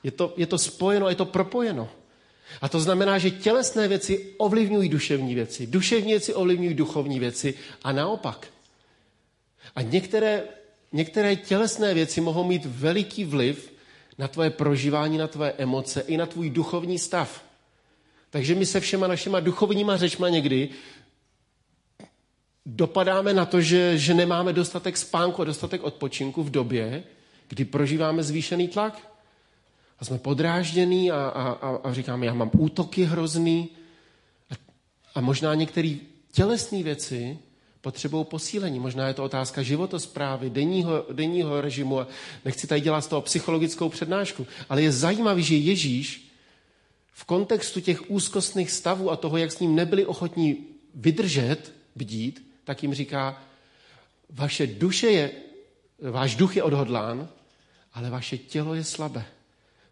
Je 0.04 0.12
to, 0.12 0.34
je 0.38 0.46
to 0.46 0.58
spojeno, 0.58 1.10
je 1.10 1.16
to 1.16 1.26
propojeno. 1.26 1.90
A 2.62 2.70
to 2.70 2.80
znamená, 2.80 3.18
že 3.18 3.32
tělesné 3.32 3.88
věci 3.88 4.34
ovlivňují 4.38 4.90
duševní 4.90 5.36
věci, 5.36 5.68
duševní 5.68 6.12
věci 6.12 6.34
ovlivňují 6.34 6.74
duchovní 6.74 7.20
věci 7.20 7.54
a 7.84 7.92
naopak. 7.92 8.48
A 9.76 9.82
některé, 9.82 10.44
některé 10.92 11.36
tělesné 11.36 11.94
věci 11.94 12.22
mohou 12.22 12.44
mít 12.44 12.66
veliký 12.66 13.26
vliv 13.26 13.74
na 14.18 14.28
tvoje 14.28 14.50
prožívání, 14.50 15.18
na 15.18 15.28
tvoje 15.28 15.54
emoce 15.58 16.02
i 16.02 16.18
na 16.18 16.26
tvůj 16.26 16.50
duchovní 16.50 17.00
stav. 17.00 17.44
Takže 18.30 18.56
my 18.56 18.66
se 18.66 18.80
všema 18.80 19.08
našima 19.08 19.40
duchovníma 19.40 19.98
řečma 19.98 20.30
někdy 20.30 20.70
dopadáme 22.68 23.34
na 23.34 23.46
to, 23.46 23.62
že, 23.62 23.98
že 23.98 24.14
nemáme 24.14 24.54
dostatek 24.54 24.98
spánku 24.98 25.42
a 25.42 25.46
dostatek 25.46 25.84
odpočinku 25.84 26.44
v 26.44 26.50
době, 26.50 27.04
kdy 27.48 27.66
prožíváme 27.66 28.24
zvýšený 28.24 28.68
tlak. 28.68 29.17
A 30.00 30.06
jsme 30.06 30.18
podráždění 30.18 31.12
a, 31.12 31.16
a, 31.16 31.44
a, 31.50 31.76
a 31.84 31.94
říkáme, 31.94 32.26
já 32.26 32.34
mám 32.34 32.52
útoky 32.54 33.04
hrozný. 33.04 33.70
A, 34.52 34.54
a 35.16 35.22
možná 35.22 35.56
některé 35.56 35.96
tělesné 36.32 36.84
věci 36.84 37.40
potřebují 37.82 38.26
posílení. 38.26 38.80
Možná 38.80 39.08
je 39.08 39.14
to 39.14 39.24
otázka 39.24 39.64
životosprávy, 39.64 40.50
denního, 40.50 41.06
denního 41.12 41.62
režimu. 41.62 42.00
A 42.00 42.08
nechci 42.46 42.68
tady 42.68 42.82
dělat 42.82 43.02
z 43.02 43.08
toho 43.08 43.22
psychologickou 43.22 43.90
přednášku, 43.90 44.48
ale 44.70 44.82
je 44.82 44.92
zajímavý, 44.92 45.44
že 45.44 45.56
Ježíš 45.56 46.32
v 47.12 47.26
kontextu 47.26 47.82
těch 47.82 48.12
úzkostných 48.12 48.72
stavů 48.72 49.12
a 49.12 49.16
toho, 49.16 49.38
jak 49.38 49.52
s 49.52 49.60
ním 49.60 49.76
nebyli 49.76 50.06
ochotní 50.06 50.58
vydržet, 50.96 51.74
bdít, 51.96 52.52
tak 52.64 52.84
jim 52.84 52.94
říká, 52.94 53.44
vaše 54.30 54.68
duše 54.68 55.08
je, 55.08 55.32
váš 56.12 56.36
duch 56.36 56.56
je 56.56 56.64
odhodlán, 56.64 57.30
ale 57.94 58.10
vaše 58.10 58.38
tělo 58.38 58.76
je 58.76 58.84
slabé. 58.84 59.26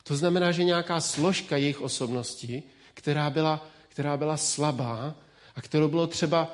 To 0.07 0.15
znamená, 0.15 0.51
že 0.51 0.63
nějaká 0.63 1.01
složka 1.01 1.57
jejich 1.57 1.81
osobnosti, 1.81 2.63
která 2.93 3.29
byla, 3.29 3.67
která 3.89 4.17
byla 4.17 4.37
slabá 4.37 5.15
a 5.55 5.61
kterou 5.61 5.87
bylo 5.87 6.07
třeba 6.07 6.53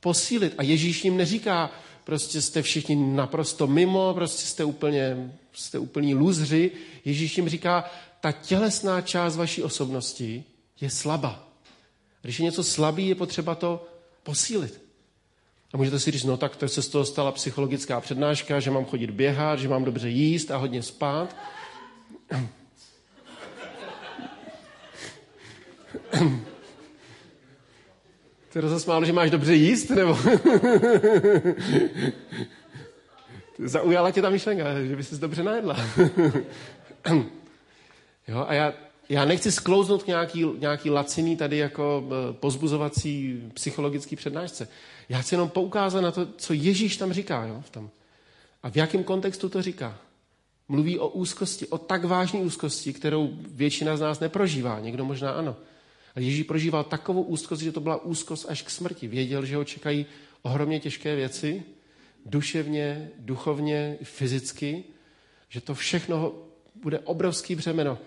posílit. 0.00 0.54
A 0.58 0.62
Ježíš 0.62 1.04
jim 1.04 1.16
neříká, 1.16 1.70
prostě 2.04 2.42
jste 2.42 2.62
všichni 2.62 2.96
naprosto 2.96 3.66
mimo, 3.66 4.14
prostě 4.14 4.46
jste 4.46 4.64
úplně, 4.64 5.32
jste 5.52 5.78
úplní 5.78 6.14
lůzři. 6.14 6.70
Ježíš 7.04 7.36
jim 7.36 7.48
říká, 7.48 7.90
ta 8.20 8.32
tělesná 8.32 9.00
část 9.00 9.36
vaší 9.36 9.62
osobnosti 9.62 10.44
je 10.80 10.90
slabá. 10.90 11.48
Když 12.22 12.38
je 12.38 12.44
něco 12.44 12.64
slabý, 12.64 13.08
je 13.08 13.14
potřeba 13.14 13.54
to 13.54 13.86
posílit. 14.22 14.80
A 15.74 15.76
můžete 15.76 16.00
si 16.00 16.10
říct, 16.10 16.24
no 16.24 16.36
tak 16.36 16.56
to 16.56 16.68
se 16.68 16.82
z 16.82 16.88
toho 16.88 17.04
stala 17.04 17.32
psychologická 17.32 18.00
přednáška, 18.00 18.60
že 18.60 18.70
mám 18.70 18.84
chodit 18.84 19.10
běhat, 19.10 19.58
že 19.58 19.68
mám 19.68 19.84
dobře 19.84 20.08
jíst 20.08 20.50
a 20.50 20.56
hodně 20.56 20.82
spát. 20.82 21.36
Ty 28.52 28.60
rozesmál, 28.60 29.04
že 29.04 29.12
máš 29.12 29.30
dobře 29.30 29.54
jíst, 29.54 29.90
nebo? 29.90 30.18
Zaujala 33.58 34.10
tě 34.10 34.22
ta 34.22 34.30
myšlenka, 34.30 34.64
že 34.84 34.96
by 34.96 35.04
se 35.04 35.16
dobře 35.16 35.42
najedla. 35.42 35.76
jo, 38.28 38.44
a 38.48 38.54
já, 38.54 38.72
já 39.08 39.24
nechci 39.24 39.52
sklouznout 39.52 40.02
k 40.02 40.06
nějaký, 40.06 40.44
nějaký 40.58 40.90
laciný 40.90 41.36
tady 41.36 41.56
jako 41.56 42.04
eh, 42.06 42.32
pozbuzovací 42.32 43.42
psychologický 43.54 44.16
přednášce. 44.16 44.68
Já 45.08 45.18
chci 45.18 45.34
jenom 45.34 45.48
poukázat 45.48 46.00
na 46.00 46.12
to, 46.12 46.26
co 46.36 46.52
Ježíš 46.52 46.96
tam 46.96 47.12
říká. 47.12 47.44
Jo, 47.44 47.62
v 47.66 47.70
tom. 47.70 47.90
A 48.62 48.70
v 48.70 48.76
jakém 48.76 49.04
kontextu 49.04 49.48
to 49.48 49.62
říká. 49.62 49.98
Mluví 50.68 50.98
o 50.98 51.08
úzkosti, 51.08 51.66
o 51.66 51.78
tak 51.78 52.04
vážné 52.04 52.40
úzkosti, 52.40 52.92
kterou 52.92 53.30
většina 53.50 53.96
z 53.96 54.00
nás 54.00 54.20
neprožívá. 54.20 54.80
Někdo 54.80 55.04
možná 55.04 55.30
ano. 55.30 55.56
Ježíš 56.16 56.42
prožíval 56.42 56.84
takovou 56.84 57.22
úzkost, 57.22 57.62
že 57.62 57.72
to 57.72 57.80
byla 57.80 58.02
úzkost 58.02 58.46
až 58.48 58.62
k 58.62 58.70
smrti. 58.70 59.08
Věděl, 59.08 59.44
že 59.44 59.56
ho 59.56 59.64
čekají 59.64 60.06
ohromně 60.42 60.80
těžké 60.80 61.16
věci, 61.16 61.62
duševně, 62.26 63.10
duchovně, 63.18 63.98
fyzicky, 64.02 64.84
že 65.48 65.60
to 65.60 65.74
všechno 65.74 66.32
bude 66.74 66.98
obrovský 66.98 67.54
břemeno. 67.54 67.98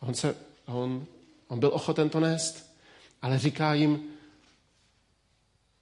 On, 0.00 0.14
se, 0.14 0.36
on, 0.66 1.06
on 1.48 1.60
byl 1.60 1.70
ochoten 1.72 2.08
to 2.08 2.20
nést, 2.20 2.76
ale 3.22 3.38
říká 3.38 3.74
jim, 3.74 4.02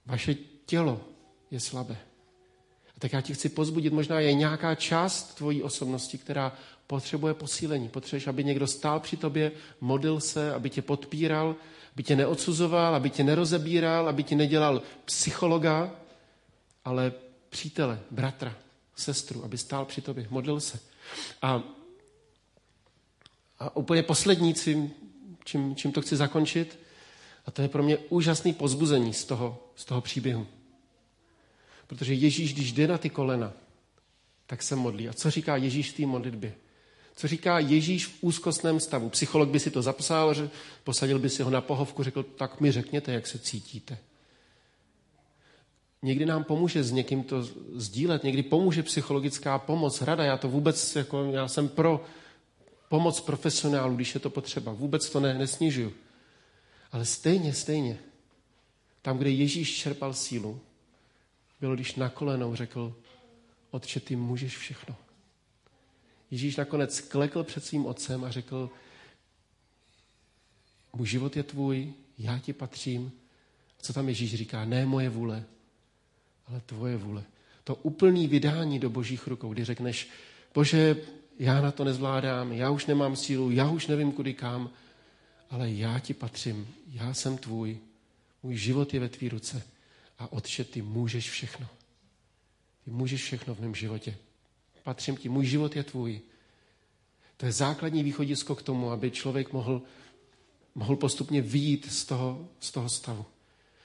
vaše 0.05 0.35
tělo 0.65 1.01
je 1.51 1.59
slabé. 1.59 1.97
Tak 3.01 3.13
já 3.13 3.21
ti 3.21 3.33
chci 3.33 3.49
pozbudit, 3.49 3.93
možná 3.93 4.19
je 4.19 4.33
nějaká 4.33 4.75
část 4.75 5.35
tvojí 5.35 5.63
osobnosti, 5.63 6.17
která 6.17 6.53
potřebuje 6.87 7.33
posílení. 7.33 7.89
Potřebuješ, 7.89 8.27
aby 8.27 8.43
někdo 8.43 8.67
stál 8.67 8.99
při 8.99 9.17
tobě, 9.17 9.51
modlil 9.81 10.19
se, 10.19 10.53
aby 10.53 10.69
tě 10.69 10.81
podpíral, 10.81 11.55
aby 11.93 12.03
tě 12.03 12.15
neodsuzoval, 12.15 12.95
aby 12.95 13.09
tě 13.09 13.23
nerozebíral, 13.23 14.09
aby 14.09 14.23
ti 14.23 14.35
nedělal 14.35 14.81
psychologa, 15.05 15.91
ale 16.85 17.13
přítele, 17.49 17.99
bratra, 18.11 18.55
sestru, 18.95 19.43
aby 19.43 19.57
stál 19.57 19.85
při 19.85 20.01
tobě, 20.01 20.27
modlil 20.29 20.59
se. 20.59 20.79
A, 21.41 21.63
a 23.59 23.75
úplně 23.75 24.03
poslední, 24.03 24.53
čím, 24.53 24.91
čím, 25.43 25.75
čím 25.75 25.91
to 25.91 26.01
chci 26.01 26.15
zakončit, 26.15 26.79
a 27.45 27.51
to 27.51 27.61
je 27.61 27.67
pro 27.67 27.83
mě 27.83 27.97
úžasný 27.97 28.53
pozbuzení 28.53 29.13
z 29.13 29.25
toho, 29.25 29.63
z 29.75 29.85
toho 29.85 30.01
příběhu. 30.01 30.47
Protože 31.91 32.13
Ježíš, 32.13 32.53
když 32.53 32.71
jde 32.71 32.87
na 32.87 32.97
ty 32.97 33.09
kolena, 33.09 33.53
tak 34.47 34.63
se 34.63 34.75
modlí. 34.75 35.09
A 35.09 35.13
co 35.13 35.31
říká 35.31 35.55
Ježíš 35.55 35.91
v 35.91 35.97
té 35.97 36.05
modlitbě? 36.05 36.53
Co 37.15 37.27
říká 37.27 37.59
Ježíš 37.59 38.05
v 38.05 38.13
úzkostném 38.21 38.79
stavu? 38.79 39.09
Psycholog 39.09 39.49
by 39.49 39.59
si 39.59 39.71
to 39.71 39.81
zapsal, 39.81 40.33
že 40.33 40.49
posadil 40.83 41.19
by 41.19 41.29
si 41.29 41.43
ho 41.43 41.49
na 41.49 41.61
pohovku, 41.61 42.03
řekl, 42.03 42.23
tak 42.23 42.61
mi 42.61 42.71
řekněte, 42.71 43.11
jak 43.11 43.27
se 43.27 43.39
cítíte. 43.39 43.97
Někdy 46.01 46.25
nám 46.25 46.43
pomůže 46.43 46.83
s 46.83 46.91
někým 46.91 47.23
to 47.23 47.43
sdílet, 47.75 48.23
někdy 48.23 48.43
pomůže 48.43 48.83
psychologická 48.83 49.59
pomoc, 49.59 50.01
rada. 50.01 50.23
Já 50.23 50.37
to 50.37 50.49
vůbec, 50.49 50.95
jako, 50.95 51.23
já 51.23 51.47
jsem 51.47 51.69
pro 51.69 52.05
pomoc 52.89 53.21
profesionálů, 53.21 53.95
když 53.95 54.13
je 54.13 54.19
to 54.19 54.29
potřeba. 54.29 54.71
Vůbec 54.73 55.09
to 55.09 55.19
ne, 55.19 55.33
nesnižuju. 55.33 55.93
Ale 56.91 57.05
stejně, 57.05 57.53
stejně, 57.53 57.99
tam, 59.01 59.17
kde 59.17 59.29
Ježíš 59.29 59.77
čerpal 59.77 60.13
sílu, 60.13 60.59
bylo, 61.61 61.75
když 61.75 61.95
na 61.95 62.09
kolenou 62.09 62.55
řekl, 62.55 62.95
Otče, 63.71 63.99
ty 63.99 64.15
můžeš 64.15 64.57
všechno. 64.57 64.95
Ježíš 66.31 66.55
nakonec 66.55 67.01
klekl 67.01 67.43
před 67.43 67.65
svým 67.65 67.85
otcem 67.85 68.23
a 68.23 68.31
řekl, 68.31 68.69
můj 70.93 71.07
život 71.07 71.37
je 71.37 71.43
tvůj, 71.43 71.93
já 72.17 72.39
ti 72.39 72.53
patřím. 72.53 73.11
Co 73.81 73.93
tam 73.93 74.09
Ježíš 74.09 74.35
říká? 74.35 74.65
Ne 74.65 74.85
moje 74.85 75.09
vůle, 75.09 75.43
ale 76.47 76.61
tvoje 76.65 76.97
vůle. 76.97 77.23
To 77.63 77.75
úplný 77.75 78.27
vydání 78.27 78.79
do 78.79 78.89
božích 78.89 79.27
rukou, 79.27 79.53
kdy 79.53 79.65
řekneš, 79.65 80.09
bože, 80.53 80.95
já 81.39 81.61
na 81.61 81.71
to 81.71 81.83
nezvládám, 81.83 82.51
já 82.51 82.69
už 82.69 82.85
nemám 82.85 83.15
sílu, 83.15 83.51
já 83.51 83.69
už 83.69 83.87
nevím 83.87 84.11
kudy 84.11 84.33
kam, 84.33 84.69
ale 85.49 85.71
já 85.71 85.99
ti 85.99 86.13
patřím, 86.13 86.67
já 86.87 87.13
jsem 87.13 87.37
tvůj, 87.37 87.77
můj 88.43 88.55
život 88.55 88.93
je 88.93 88.99
ve 88.99 89.09
tvý 89.09 89.29
ruce 89.29 89.63
a 90.21 90.31
otče, 90.31 90.63
ty 90.63 90.81
můžeš 90.81 91.29
všechno. 91.29 91.67
Ty 92.85 92.91
můžeš 92.91 93.23
všechno 93.23 93.55
v 93.55 93.59
mém 93.59 93.75
životě. 93.75 94.17
Patřím 94.83 95.17
ti, 95.17 95.29
můj 95.29 95.45
život 95.45 95.75
je 95.75 95.83
tvůj. 95.83 96.21
To 97.37 97.45
je 97.45 97.51
základní 97.51 98.03
východisko 98.03 98.55
k 98.55 98.61
tomu, 98.61 98.91
aby 98.91 99.11
člověk 99.11 99.53
mohl, 99.53 99.81
mohl 100.75 100.95
postupně 100.95 101.41
výjít 101.41 101.91
z 101.91 102.05
toho, 102.05 102.47
z 102.59 102.71
toho 102.71 102.89
stavu. 102.89 103.25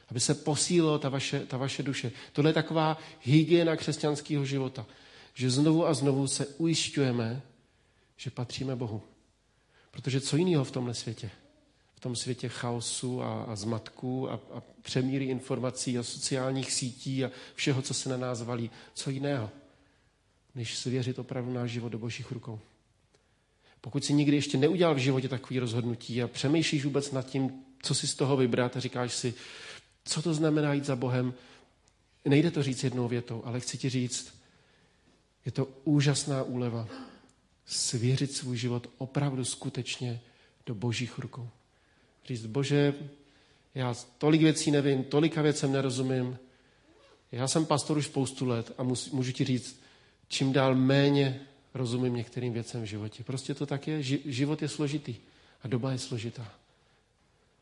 Aby 0.08 0.20
se 0.20 0.34
posílila 0.34 0.98
ta 0.98 1.08
vaše, 1.08 1.46
ta 1.46 1.56
vaše 1.56 1.82
duše. 1.82 2.12
Tohle 2.32 2.50
je 2.50 2.54
taková 2.54 2.98
hygiena 3.20 3.76
křesťanského 3.76 4.44
života. 4.44 4.86
Že 5.34 5.50
znovu 5.50 5.86
a 5.86 5.94
znovu 5.94 6.28
se 6.28 6.46
ujišťujeme, 6.46 7.42
že 8.16 8.30
patříme 8.30 8.76
Bohu. 8.76 9.02
Protože 9.90 10.20
co 10.20 10.36
jiného 10.36 10.64
v 10.64 10.70
tomhle 10.70 10.94
světě? 10.94 11.30
Tom 12.06 12.16
světě 12.16 12.48
chaosu 12.48 13.22
a, 13.22 13.42
a 13.42 13.56
zmatku 13.56 14.30
a, 14.30 14.34
a 14.34 14.62
přemíry 14.82 15.24
informací 15.24 15.98
a 15.98 16.02
sociálních 16.02 16.72
sítí 16.72 17.24
a 17.24 17.30
všeho, 17.54 17.82
co 17.82 17.94
se 17.94 18.08
na 18.08 18.16
nás 18.16 18.42
valí. 18.42 18.70
Co 18.94 19.10
jiného, 19.10 19.50
než 20.54 20.78
svěřit 20.78 21.18
opravdu 21.18 21.52
náš 21.52 21.70
život 21.70 21.88
do 21.88 21.98
božích 21.98 22.30
rukou. 22.30 22.60
Pokud 23.80 24.04
si 24.04 24.12
nikdy 24.12 24.36
ještě 24.36 24.58
neudělal 24.58 24.94
v 24.94 24.98
životě 24.98 25.28
takový 25.28 25.58
rozhodnutí 25.58 26.22
a 26.22 26.28
přemýšlíš 26.28 26.84
vůbec 26.84 27.12
nad 27.12 27.26
tím, 27.26 27.52
co 27.82 27.94
si 27.94 28.06
z 28.06 28.14
toho 28.14 28.36
vybrat 28.36 28.76
a 28.76 28.80
říkáš 28.80 29.14
si, 29.14 29.34
co 30.04 30.22
to 30.22 30.34
znamená 30.34 30.74
jít 30.74 30.84
za 30.84 30.96
Bohem, 30.96 31.34
nejde 32.24 32.50
to 32.50 32.62
říct 32.62 32.84
jednou 32.84 33.08
větou, 33.08 33.42
ale 33.44 33.60
chci 33.60 33.78
ti 33.78 33.88
říct, 33.88 34.34
je 35.44 35.52
to 35.52 35.68
úžasná 35.84 36.42
úleva 36.42 36.88
svěřit 37.64 38.32
svůj 38.32 38.56
život 38.56 38.90
opravdu 38.98 39.44
skutečně 39.44 40.20
do 40.66 40.74
božích 40.74 41.18
rukou. 41.18 41.50
Říct, 42.26 42.46
bože, 42.46 42.94
já 43.74 43.94
tolik 44.18 44.42
věcí 44.42 44.70
nevím, 44.70 45.04
tolika 45.04 45.42
věcem 45.42 45.72
nerozumím. 45.72 46.38
Já 47.32 47.48
jsem 47.48 47.66
pastor 47.66 47.96
už 47.96 48.06
spoustu 48.06 48.46
let 48.46 48.72
a 48.78 48.82
můžu 49.12 49.32
ti 49.32 49.44
říct, 49.44 49.80
čím 50.28 50.52
dál 50.52 50.74
méně 50.74 51.40
rozumím 51.74 52.14
některým 52.14 52.52
věcem 52.52 52.82
v 52.82 52.84
životě. 52.84 53.24
Prostě 53.24 53.54
to 53.54 53.66
tak 53.66 53.88
je. 53.88 54.02
Život 54.02 54.62
je 54.62 54.68
složitý 54.68 55.16
a 55.62 55.68
doba 55.68 55.92
je 55.92 55.98
složitá. 55.98 56.52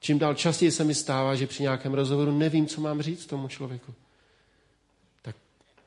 Čím 0.00 0.18
dál 0.18 0.34
častěji 0.34 0.70
se 0.70 0.84
mi 0.84 0.94
stává, 0.94 1.34
že 1.34 1.46
při 1.46 1.62
nějakém 1.62 1.94
rozhovoru 1.94 2.38
nevím, 2.38 2.66
co 2.66 2.80
mám 2.80 3.02
říct 3.02 3.26
tomu 3.26 3.48
člověku. 3.48 3.94
Tak, 5.22 5.36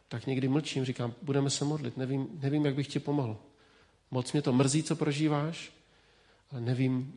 tak 0.08 0.28
někdy 0.28 0.48
mlčím, 0.48 0.86
říkám, 0.86 1.14
budeme 1.22 1.50
se 1.50 1.66
modlit, 1.66 1.98
nevím, 1.98 2.28
nevím, 2.42 2.66
jak 2.66 2.76
bych 2.76 2.88
ti 2.88 3.00
pomohl. 3.00 3.38
Moc 4.12 4.34
mě 4.34 4.42
to 4.42 4.54
mrzí, 4.54 4.84
co 4.84 4.96
prožíváš, 4.96 5.72
ale 6.52 6.62
nevím, 6.62 7.14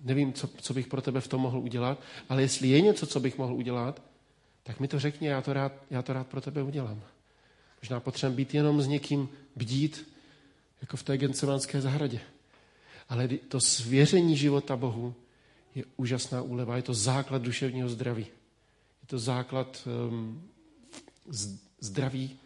nevím, 0.00 0.32
co, 0.32 0.48
co 0.48 0.74
bych 0.74 0.86
pro 0.86 1.02
tebe 1.02 1.20
v 1.20 1.28
tom 1.28 1.40
mohl 1.40 1.58
udělat, 1.58 2.00
ale 2.28 2.42
jestli 2.42 2.68
je 2.68 2.80
něco, 2.80 3.06
co 3.06 3.20
bych 3.20 3.38
mohl 3.38 3.54
udělat, 3.54 4.02
tak 4.62 4.80
mi 4.80 4.88
to 4.88 4.98
řekni, 4.98 5.28
já 5.28 5.42
to 5.42 5.52
rád, 5.52 5.72
já 5.90 6.02
to 6.02 6.12
rád 6.12 6.26
pro 6.26 6.40
tebe 6.40 6.62
udělám. 6.62 7.02
Možná 7.82 8.00
potřebujeme 8.00 8.36
být 8.36 8.54
jenom 8.54 8.82
s 8.82 8.86
někým 8.86 9.28
bdít, 9.56 10.08
jako 10.80 10.96
v 10.96 11.02
té 11.02 11.18
gencemanské 11.18 11.80
zahradě. 11.80 12.20
Ale 13.08 13.28
to 13.28 13.60
svěření 13.60 14.36
života 14.36 14.76
Bohu 14.76 15.14
je 15.74 15.84
úžasná 15.96 16.42
úleva. 16.42 16.76
Je 16.76 16.82
to 16.82 16.94
základ 16.94 17.42
duševního 17.42 17.88
zdraví. 17.88 18.26
Je 19.02 19.06
to 19.06 19.18
základ 19.18 19.88
um, 20.08 20.42
zdraví, 21.80 22.38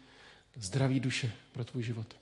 zdraví 0.55 0.99
duše 0.99 1.31
pro 1.51 1.65
tvůj 1.65 1.83
život. 1.83 2.20